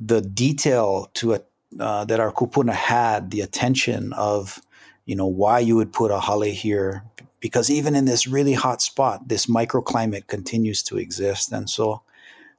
the 0.00 0.20
detail 0.20 1.08
to 1.14 1.34
a 1.34 1.40
uh, 1.80 2.04
that 2.04 2.20
our 2.20 2.32
kupuna 2.32 2.72
had 2.72 3.30
the 3.30 3.40
attention 3.40 4.12
of 4.12 4.60
you 5.06 5.16
know 5.16 5.26
why 5.26 5.58
you 5.58 5.76
would 5.76 5.92
put 5.92 6.10
a 6.10 6.20
hale 6.20 6.42
here 6.42 7.04
because 7.40 7.70
even 7.70 7.94
in 7.94 8.04
this 8.04 8.26
really 8.26 8.54
hot 8.54 8.80
spot 8.80 9.28
this 9.28 9.46
microclimate 9.46 10.26
continues 10.26 10.82
to 10.82 10.98
exist. 10.98 11.52
And 11.52 11.68
so 11.68 12.02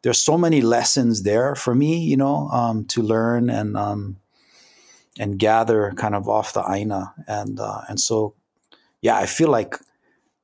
there's 0.01 0.21
so 0.21 0.37
many 0.37 0.61
lessons 0.61 1.23
there 1.23 1.55
for 1.55 1.73
me 1.73 1.99
you 1.99 2.17
know 2.17 2.49
um, 2.49 2.85
to 2.85 3.01
learn 3.01 3.49
and 3.49 3.75
um, 3.75 4.17
and 5.17 5.39
gather 5.39 5.91
kind 5.95 6.15
of 6.15 6.27
off 6.27 6.53
the 6.53 6.63
aina. 6.69 7.13
And 7.27 7.59
uh, 7.59 7.81
and 7.89 7.99
so 7.99 8.35
yeah 9.01 9.17
i 9.17 9.25
feel 9.25 9.49
like 9.49 9.75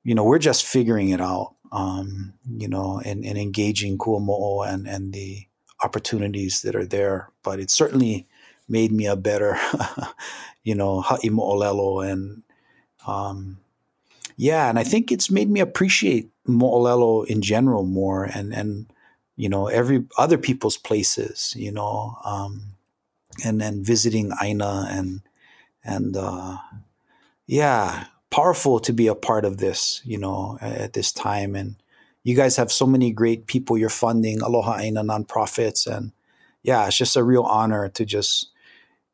you 0.03 0.15
know 0.15 0.23
we're 0.23 0.39
just 0.39 0.65
figuring 0.65 1.09
it 1.09 1.21
out 1.21 1.55
um, 1.71 2.33
you 2.57 2.67
know 2.67 3.01
and, 3.03 3.23
and 3.25 3.37
engaging 3.37 3.97
kuamo'o 3.97 4.67
and 4.67 4.87
and 4.87 5.13
the 5.13 5.47
opportunities 5.83 6.61
that 6.61 6.75
are 6.75 6.85
there. 6.85 7.29
But 7.43 7.59
it's 7.59 7.73
certainly 7.73 8.27
made 8.71 8.91
me 8.91 9.05
a 9.05 9.15
better, 9.15 9.59
you 10.63 10.73
know, 10.73 11.01
ha'i 11.01 11.29
mo'olelo 11.29 12.09
and 12.09 12.43
um, 13.05 13.59
yeah, 14.37 14.69
and 14.69 14.79
I 14.79 14.83
think 14.83 15.11
it's 15.11 15.29
made 15.29 15.49
me 15.49 15.59
appreciate 15.59 16.29
mo'olelo 16.47 17.25
in 17.27 17.41
general 17.41 17.83
more 17.83 18.23
and 18.23 18.53
and 18.53 18.91
you 19.35 19.49
know 19.49 19.67
every 19.67 20.05
other 20.17 20.37
people's 20.37 20.77
places, 20.77 21.53
you 21.57 21.71
know, 21.71 22.17
um, 22.25 22.77
and 23.43 23.59
then 23.61 23.83
visiting 23.83 24.31
Aina 24.41 24.87
and 24.89 25.21
and 25.83 26.15
uh, 26.15 26.57
yeah, 27.47 28.05
powerful 28.29 28.79
to 28.79 28.93
be 28.93 29.07
a 29.07 29.15
part 29.15 29.45
of 29.45 29.57
this, 29.57 30.01
you 30.05 30.17
know, 30.17 30.57
at 30.61 30.93
this 30.93 31.11
time. 31.11 31.55
And 31.55 31.75
you 32.23 32.35
guys 32.35 32.55
have 32.55 32.71
so 32.71 32.85
many 32.87 33.11
great 33.11 33.45
people 33.45 33.77
you're 33.77 33.89
funding 33.89 34.41
aloha 34.41 34.77
aina 34.77 35.03
nonprofits. 35.03 35.85
And 35.85 36.13
yeah 36.63 36.87
it's 36.87 36.97
just 36.97 37.15
a 37.15 37.23
real 37.23 37.43
honor 37.43 37.89
to 37.89 38.05
just 38.05 38.50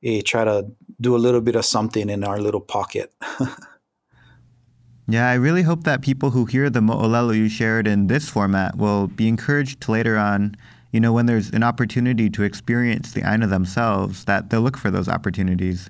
eh, 0.04 0.22
try 0.26 0.44
to 0.44 0.68
do 1.00 1.16
a 1.16 1.18
little 1.18 1.42
bit 1.42 1.56
of 1.56 1.66
something 1.66 2.10
in 2.10 2.24
our 2.24 2.40
little 2.40 2.62
pocket. 2.62 3.14
yeah, 5.08 5.30
I 5.30 5.36
really 5.36 5.64
hope 5.64 5.84
that 5.84 6.02
people 6.02 6.32
who 6.32 6.46
hear 6.46 6.70
the 6.70 6.82
mo'olelo 6.82 7.36
you 7.36 7.50
shared 7.50 7.88
in 7.88 8.08
this 8.08 8.30
format 8.30 8.78
will 8.78 9.08
be 9.08 9.28
encouraged 9.28 9.82
to 9.82 9.92
later 9.92 10.18
on, 10.18 10.56
you 10.92 11.00
know, 11.00 11.14
when 11.14 11.26
there's 11.26 11.50
an 11.52 11.64
opportunity 11.64 12.30
to 12.30 12.44
experience 12.44 13.12
the 13.14 13.22
Aina 13.22 13.48
themselves, 13.48 14.26
that 14.26 14.50
they'll 14.50 14.62
look 14.62 14.78
for 14.78 14.92
those 14.92 15.08
opportunities. 15.08 15.90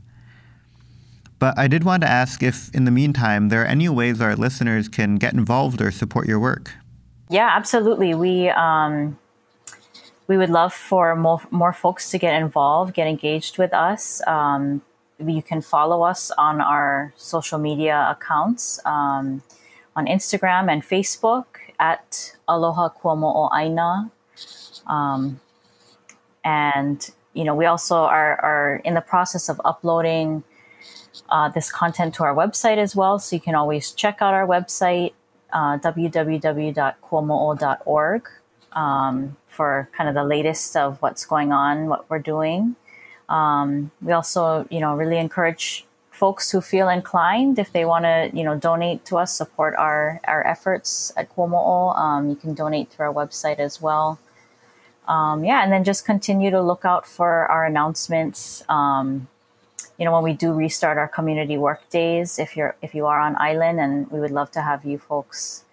But 1.40 1.58
I 1.58 1.68
did 1.68 1.84
want 1.84 2.02
to 2.02 2.10
ask 2.10 2.42
if, 2.42 2.74
in 2.74 2.86
the 2.86 2.92
meantime, 2.92 3.50
there 3.50 3.62
are 3.62 3.66
any 3.66 3.88
ways 3.90 4.22
our 4.22 4.36
listeners 4.36 4.90
can 4.90 5.18
get 5.18 5.34
involved 5.34 5.82
or 5.82 5.92
support 5.92 6.28
your 6.28 6.40
work. 6.40 6.74
Yeah, 7.30 7.50
absolutely. 7.54 8.16
We 8.16 8.50
um, 8.50 9.20
we 10.28 10.38
would 10.38 10.50
love 10.50 10.74
for 10.74 11.16
more, 11.16 11.42
more 11.52 11.74
folks 11.74 12.10
to 12.12 12.18
get 12.18 12.42
involved, 12.42 12.94
get 12.94 13.08
engaged 13.08 13.58
with 13.58 13.74
us. 13.74 14.26
Um, 14.28 14.82
you 15.20 15.42
can 15.42 15.62
follow 15.62 16.04
us 16.04 16.32
on 16.38 16.62
our 16.62 17.14
social 17.16 17.58
media 17.58 18.08
accounts 18.10 18.80
um, 18.86 19.42
on 19.96 20.06
Instagram 20.06 20.72
and 20.72 20.84
Facebook 20.84 21.46
at 21.80 22.36
Aloha 22.48 22.90
Kuamo'o 22.90 23.50
Aina. 23.56 24.12
Um, 24.86 25.40
and, 26.44 27.10
you 27.34 27.44
know, 27.44 27.56
we 27.56 27.66
also 27.66 27.96
are, 27.96 28.40
are 28.42 28.76
in 28.86 28.94
the 28.94 29.02
process 29.02 29.50
of 29.50 29.60
uploading 29.66 30.44
uh, 31.30 31.50
this 31.50 31.72
content 31.72 32.14
to 32.16 32.24
our 32.24 32.36
website 32.36 32.78
as 32.78 32.96
well. 32.96 33.20
So 33.20 33.36
you 33.36 33.42
can 33.42 33.56
always 33.56 33.92
check 33.92 34.22
out 34.22 34.34
our 34.34 34.48
website, 34.48 35.12
uh, 35.52 35.78
www.kuamo'o.org, 35.80 38.30
um, 38.74 39.38
for 39.58 39.90
kind 39.98 40.08
of 40.08 40.16
the 40.16 40.24
latest 40.24 40.78
of 40.78 41.02
what's 41.02 41.26
going 41.26 41.52
on, 41.52 41.88
what 41.88 42.08
we're 42.10 42.26
doing. 42.36 42.76
Um, 43.28 43.92
we 44.02 44.12
also, 44.14 44.68
you 44.70 44.80
know, 44.80 44.96
really 44.96 45.18
encourage 45.18 45.86
folks 46.12 46.52
who 46.52 46.62
feel 46.62 46.90
inclined 46.90 47.60
if 47.60 47.72
they 47.74 47.86
want 47.86 48.06
to, 48.06 48.32
you 48.38 48.44
know, 48.44 48.56
donate 48.70 49.04
to 49.06 49.18
us, 49.18 49.36
support 49.36 49.74
our 49.76 50.22
our 50.34 50.46
efforts 50.48 51.12
at 51.18 51.26
Kuamo'o. 51.34 51.98
Um, 51.98 52.30
you 52.30 52.36
can 52.36 52.54
donate 52.54 52.90
through 52.90 53.08
our 53.08 53.14
website 53.14 53.60
as 53.60 53.82
well. 53.82 54.20
Um, 55.08 55.44
yeah, 55.44 55.64
and 55.64 55.72
then 55.72 55.84
just 55.84 56.06
continue 56.06 56.52
to 56.52 56.62
look 56.62 56.84
out 56.86 57.06
for 57.18 57.30
our 57.54 57.66
announcements. 57.66 58.64
Um, 58.70 59.28
you 59.98 60.06
know, 60.06 60.14
when 60.14 60.24
we 60.24 60.34
do 60.34 60.54
restart 60.54 60.98
our 60.98 61.08
community 61.08 61.58
work 61.58 61.82
days, 61.90 62.40
if 62.40 62.56
you're 62.56 62.76
if 62.82 62.94
you 62.94 63.08
are 63.12 63.20
on 63.20 63.36
island, 63.52 63.80
and 63.80 64.10
we 64.12 64.20
would 64.20 64.36
love 64.40 64.52
to 64.52 64.62
have 64.62 64.86
you 64.86 64.98
folks 64.98 65.66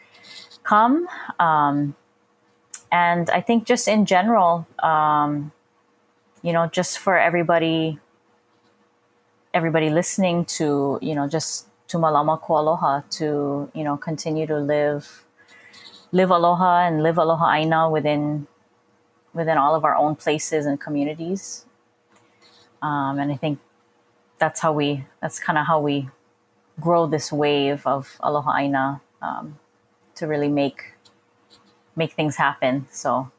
come. 0.63 1.07
Um, 1.39 1.95
and 2.95 3.29
I 3.31 3.41
think 3.41 3.67
just 3.67 3.89
in 3.89 4.07
general, 4.07 4.69
um, 4.81 5.51
you 6.43 6.53
know, 6.53 6.69
just 6.69 7.01
for 7.01 7.19
everybody, 7.19 7.99
everybody 9.53 9.91
listening 9.91 10.45
to, 10.59 11.01
you 11.03 11.17
know, 11.17 11.27
just 11.27 11.67
to 11.89 11.99
malama 11.99 12.41
ko 12.41 12.61
aloha 12.61 13.03
to, 13.19 13.69
you 13.75 13.83
know, 13.83 13.97
continue 13.97 14.47
to 14.47 14.61
live, 14.61 15.25
live 16.13 16.31
aloha 16.31 16.87
and 16.87 17.03
live 17.03 17.19
aloha 17.19 17.51
aina 17.55 17.91
within, 17.91 18.47
within 19.33 19.59
all 19.59 19.75
of 19.75 19.85
our 19.85 19.97
own 19.97 20.15
places 20.15 20.65
and 20.65 20.81
communities. 20.81 21.67
Um, 22.81 23.19
and 23.19 23.33
I 23.33 23.37
think 23.37 23.59
that's 24.39 24.61
how 24.61 24.73
we, 24.73 25.05
that's 25.21 25.41
kind 25.41 25.59
of 25.59 25.67
how 25.67 25.81
we 25.81 26.11
grow 26.79 27.09
this 27.09 27.33
wave 27.33 27.85
of 27.89 28.17
aloha 28.21 28.57
aina 28.57 29.01
um, 29.21 29.59
to 30.15 30.29
really 30.29 30.49
make, 30.49 30.94
make 31.97 32.13
things 32.13 32.37
happen. 32.37 32.87
So, 32.91 33.31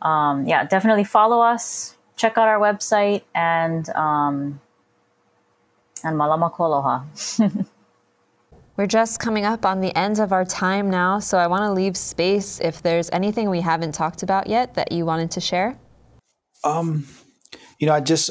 um, 0.00 0.46
yeah, 0.46 0.64
definitely 0.64 1.04
follow 1.04 1.40
us 1.40 1.96
check 2.22 2.38
out 2.38 2.46
our 2.46 2.60
website 2.60 3.22
and 3.34 3.88
um, 3.90 4.60
and 6.04 6.16
malama 6.18 6.52
koloha. 6.52 7.04
We're 8.76 8.86
just 8.86 9.20
coming 9.20 9.44
up 9.44 9.66
on 9.66 9.80
the 9.80 9.96
end 9.96 10.18
of 10.18 10.32
our 10.32 10.44
time 10.44 10.88
now, 10.88 11.18
so 11.18 11.36
I 11.36 11.46
want 11.46 11.62
to 11.62 11.72
leave 11.72 11.96
space 11.96 12.58
if 12.60 12.80
there's 12.80 13.10
anything 13.10 13.50
we 13.50 13.60
haven't 13.60 13.92
talked 13.92 14.22
about 14.22 14.46
yet 14.46 14.74
that 14.74 14.92
you 14.92 15.04
wanted 15.04 15.30
to 15.32 15.40
share. 15.40 15.78
Um, 16.64 17.06
you 17.78 17.86
know, 17.86 17.92
I 17.92 18.00
just 18.00 18.30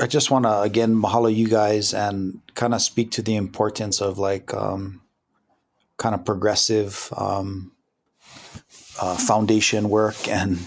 I 0.00 0.06
just 0.06 0.30
want 0.30 0.44
to 0.44 0.62
again 0.62 0.94
mahalo 0.94 1.34
you 1.34 1.48
guys 1.48 1.92
and 1.92 2.40
kind 2.54 2.74
of 2.74 2.80
speak 2.80 3.10
to 3.12 3.22
the 3.22 3.36
importance 3.36 4.00
of 4.00 4.18
like 4.18 4.52
um, 4.54 5.02
kind 5.98 6.14
of 6.14 6.24
progressive 6.24 7.12
um, 7.16 7.73
uh, 9.00 9.16
foundation 9.16 9.88
work 9.88 10.28
and 10.28 10.58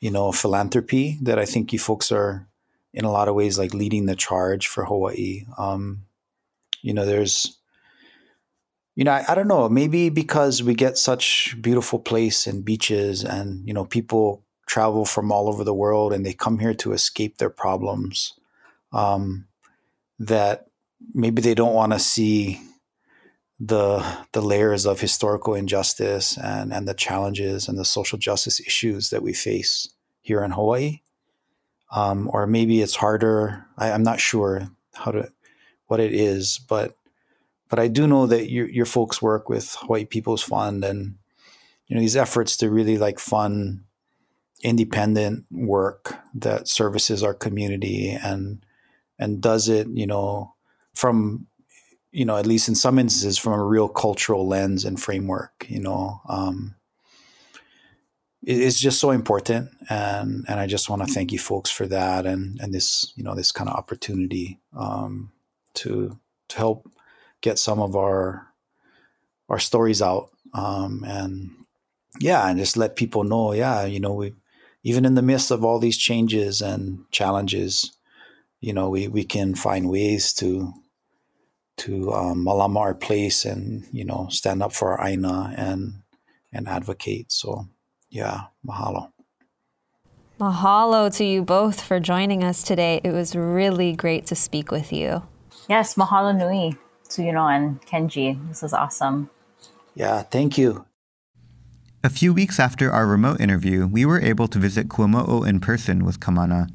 you 0.00 0.10
know, 0.10 0.32
philanthropy 0.32 1.18
that 1.22 1.38
I 1.38 1.44
think 1.44 1.72
you 1.72 1.78
folks 1.78 2.12
are 2.12 2.46
in 2.92 3.04
a 3.04 3.10
lot 3.10 3.28
of 3.28 3.34
ways 3.34 3.58
like 3.58 3.74
leading 3.74 4.06
the 4.06 4.16
charge 4.16 4.66
for 4.66 4.84
Hawaii. 4.84 5.44
Um, 5.56 6.04
you 6.82 6.94
know, 6.94 7.04
there's, 7.04 7.58
you 8.94 9.04
know, 9.04 9.12
I, 9.12 9.24
I, 9.28 9.34
don't 9.34 9.48
know, 9.48 9.68
maybe 9.68 10.08
because 10.08 10.62
we 10.62 10.74
get 10.74 10.96
such 10.96 11.56
beautiful 11.60 11.98
place 11.98 12.46
and 12.46 12.64
beaches 12.64 13.24
and, 13.24 13.66
you 13.66 13.74
know, 13.74 13.84
people 13.84 14.44
travel 14.66 15.04
from 15.04 15.32
all 15.32 15.48
over 15.48 15.64
the 15.64 15.74
world 15.74 16.12
and 16.12 16.24
they 16.24 16.32
come 16.32 16.58
here 16.58 16.74
to 16.74 16.92
escape 16.92 17.38
their 17.38 17.50
problems. 17.50 18.34
Um, 18.92 19.46
that 20.20 20.66
maybe 21.14 21.42
they 21.42 21.54
don't 21.54 21.74
want 21.74 21.92
to 21.92 21.98
see 21.98 22.60
the 23.60 24.04
the 24.32 24.42
layers 24.42 24.86
of 24.86 25.00
historical 25.00 25.54
injustice 25.54 26.36
and 26.38 26.72
and 26.72 26.86
the 26.86 26.94
challenges 26.94 27.68
and 27.68 27.78
the 27.78 27.84
social 27.84 28.18
justice 28.18 28.60
issues 28.60 29.10
that 29.10 29.22
we 29.22 29.32
face 29.32 29.88
here 30.20 30.44
in 30.44 30.52
Hawaii. 30.52 31.00
Um, 31.90 32.28
or 32.32 32.46
maybe 32.46 32.82
it's 32.82 32.96
harder. 32.96 33.64
I, 33.78 33.88
am 33.88 34.02
not 34.02 34.20
sure 34.20 34.68
how 34.94 35.10
to 35.10 35.30
what 35.86 36.00
it 36.00 36.12
is, 36.12 36.60
but 36.68 36.96
but 37.68 37.78
I 37.78 37.88
do 37.88 38.06
know 38.06 38.26
that 38.26 38.50
your 38.50 38.68
your 38.68 38.86
folks 38.86 39.20
work 39.20 39.48
with 39.48 39.76
Hawaii 39.80 40.04
People's 40.04 40.42
Fund 40.42 40.84
and 40.84 41.16
you 41.86 41.96
know 41.96 42.00
these 42.00 42.16
efforts 42.16 42.56
to 42.58 42.70
really 42.70 42.98
like 42.98 43.18
fund 43.18 43.80
independent 44.62 45.46
work 45.50 46.16
that 46.34 46.68
services 46.68 47.22
our 47.22 47.34
community 47.34 48.10
and 48.10 48.64
and 49.18 49.40
does 49.40 49.68
it 49.68 49.88
you 49.88 50.06
know 50.06 50.54
from 50.94 51.46
you 52.10 52.24
know, 52.24 52.36
at 52.36 52.46
least 52.46 52.68
in 52.68 52.74
some 52.74 52.98
instances, 52.98 53.38
from 53.38 53.52
a 53.52 53.64
real 53.64 53.88
cultural 53.88 54.46
lens 54.46 54.84
and 54.84 55.00
framework. 55.00 55.66
You 55.68 55.80
know, 55.80 56.20
um, 56.28 56.74
it, 58.42 58.60
it's 58.60 58.80
just 58.80 59.00
so 59.00 59.10
important, 59.10 59.70
and 59.90 60.44
and 60.48 60.60
I 60.60 60.66
just 60.66 60.88
want 60.88 61.06
to 61.06 61.12
thank 61.12 61.32
you 61.32 61.38
folks 61.38 61.70
for 61.70 61.86
that, 61.86 62.26
and 62.26 62.58
and 62.60 62.72
this 62.72 63.12
you 63.16 63.24
know 63.24 63.34
this 63.34 63.52
kind 63.52 63.68
of 63.68 63.76
opportunity 63.76 64.58
um, 64.76 65.32
to 65.74 66.18
to 66.48 66.56
help 66.56 66.90
get 67.40 67.58
some 67.58 67.80
of 67.80 67.94
our 67.94 68.46
our 69.48 69.58
stories 69.58 70.02
out, 70.02 70.30
um, 70.54 71.04
and 71.06 71.50
yeah, 72.20 72.48
and 72.48 72.58
just 72.58 72.76
let 72.76 72.96
people 72.96 73.24
know, 73.24 73.52
yeah, 73.52 73.84
you 73.84 74.00
know, 74.00 74.14
we 74.14 74.34
even 74.82 75.04
in 75.04 75.14
the 75.14 75.22
midst 75.22 75.50
of 75.50 75.64
all 75.64 75.78
these 75.78 75.98
changes 75.98 76.60
and 76.62 77.04
challenges, 77.10 77.96
you 78.60 78.72
know, 78.72 78.88
we 78.88 79.08
we 79.08 79.24
can 79.24 79.54
find 79.54 79.90
ways 79.90 80.32
to 80.34 80.72
to 81.78 82.12
um, 82.12 82.44
malama 82.44 82.80
our 82.80 82.94
place 82.94 83.44
and 83.44 83.86
you 83.92 84.04
know 84.04 84.26
stand 84.30 84.62
up 84.62 84.72
for 84.72 84.98
our 84.98 85.08
aina 85.08 85.54
and 85.56 85.94
and 86.52 86.68
advocate. 86.68 87.32
So 87.32 87.66
yeah, 88.10 88.42
mahalo. 88.66 89.10
Mahalo 90.40 91.14
to 91.16 91.24
you 91.24 91.42
both 91.42 91.80
for 91.80 91.98
joining 91.98 92.44
us 92.44 92.62
today. 92.62 93.00
It 93.02 93.10
was 93.10 93.34
really 93.34 93.92
great 93.92 94.26
to 94.26 94.36
speak 94.36 94.70
with 94.70 94.92
you. 94.92 95.22
Yes, 95.68 95.94
mahalo 95.94 96.36
nui 96.36 96.76
to 97.10 97.22
you 97.22 97.32
know 97.32 97.48
and 97.48 97.80
Kenji. 97.82 98.36
This 98.48 98.62
is 98.62 98.72
awesome. 98.72 99.30
Yeah, 99.94 100.22
thank 100.22 100.56
you. 100.58 100.84
A 102.04 102.10
few 102.10 102.32
weeks 102.32 102.60
after 102.60 102.92
our 102.92 103.06
remote 103.06 103.40
interview, 103.40 103.84
we 103.86 104.06
were 104.06 104.20
able 104.20 104.46
to 104.48 104.58
visit 104.60 104.86
Kuamo'o 104.86 105.44
in 105.46 105.58
person 105.58 106.04
with 106.04 106.20
Kamana 106.20 106.70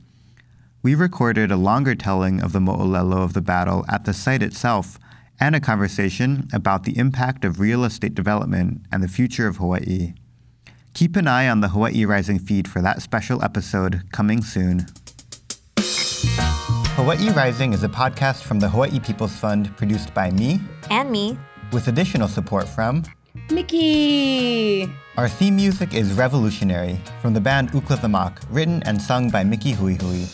we 0.84 0.94
recorded 0.96 1.50
a 1.50 1.56
longer 1.56 1.96
telling 1.96 2.42
of 2.42 2.52
the 2.52 2.60
mo'olelo 2.60 3.24
of 3.24 3.32
the 3.32 3.42
battle 3.42 3.86
at 3.88 4.04
the 4.04 4.14
site 4.14 4.44
itself 4.44 5.00
and 5.40 5.56
a 5.56 5.60
conversation 5.62 6.46
about 6.52 6.84
the 6.84 6.98
impact 6.98 7.46
of 7.46 7.62
real 7.62 7.86
estate 7.86 8.14
development 8.14 8.82
and 8.92 9.02
the 9.02 9.08
future 9.08 9.48
of 9.48 9.58
Hawaii. 9.58 10.14
Keep 10.94 11.16
an 11.16 11.26
eye 11.26 11.48
on 11.48 11.62
the 11.62 11.70
Hawaii 11.70 12.04
Rising 12.04 12.38
feed 12.38 12.68
for 12.68 12.82
that 12.82 13.02
special 13.02 13.42
episode 13.42 14.04
coming 14.12 14.44
soon. 14.44 14.86
Hawaii 16.96 17.30
Rising 17.32 17.72
is 17.72 17.84
a 17.84 17.90
podcast 17.90 18.44
from 18.44 18.60
the 18.60 18.68
Hawaii 18.68 19.00
People's 19.00 19.36
Fund 19.36 19.76
produced 19.78 20.14
by 20.14 20.32
me 20.32 20.60
and 20.92 21.10
me, 21.10 21.38
with 21.72 21.88
additional 21.88 22.28
support 22.28 22.68
from 22.68 23.04
Mickey. 23.52 24.92
Our 25.18 25.28
theme 25.28 25.56
music 25.56 25.94
is 25.94 26.14
Revolutionary 26.14 27.00
from 27.22 27.34
the 27.34 27.42
band 27.42 27.72
Ooklah 27.72 28.02
the 28.02 28.08
Moc, 28.08 28.42
written 28.50 28.82
and 28.84 29.02
sung 29.02 29.30
by 29.30 29.44
Mickey 29.44 29.72
Hui 29.72 29.96
Hui. 29.96 30.26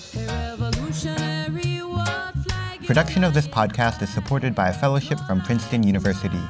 Production 2.86 3.24
of 3.24 3.34
this 3.34 3.48
podcast 3.48 4.02
is 4.02 4.10
supported 4.10 4.56
by 4.56 4.70
a 4.70 4.74
fellowship 4.74 5.20
from 5.28 5.42
Princeton 5.42 5.84
University. 5.84 6.42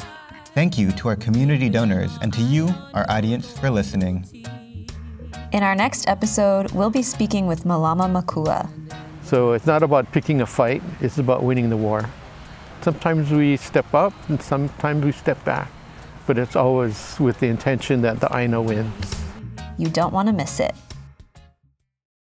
Thank 0.54 0.78
you 0.78 0.92
to 0.94 1.08
our 1.10 1.16
community 1.16 1.70
donors 1.70 2.18
and 2.22 2.34
to 2.34 2.42
you, 2.42 2.70
our 2.94 3.06
audience, 3.10 3.58
for 3.58 3.70
listening. 3.70 4.26
In 5.52 5.64
our 5.64 5.76
next 5.76 6.08
episode, 6.08 6.72
we'll 6.72 6.90
be 6.90 7.02
speaking 7.02 7.48
with 7.48 7.64
Malama 7.64 8.10
Makua. 8.10 8.70
So 9.24 9.54
it's 9.54 9.66
not 9.66 9.84
about 9.84 10.12
picking 10.12 10.42
a 10.42 10.46
fight, 10.46 10.82
it's 11.02 11.18
about 11.18 11.44
winning 11.44 11.70
the 11.70 11.78
war. 11.78 12.10
Sometimes 12.82 13.32
we 13.32 13.58
step 13.58 13.94
up 13.94 14.14
and 14.30 14.42
sometimes 14.42 15.04
we 15.04 15.12
step 15.12 15.44
back, 15.44 15.70
but 16.30 16.38
it's 16.38 16.56
always 16.56 17.20
with 17.20 17.40
the 17.40 17.48
intention 17.48 18.02
that 18.04 18.20
the 18.20 18.30
Aina 18.38 18.62
wins. 18.62 19.16
You 19.80 19.88
don't 19.90 20.14
want 20.14 20.28
to 20.28 20.32
miss 20.32 20.60
it. 20.60 20.76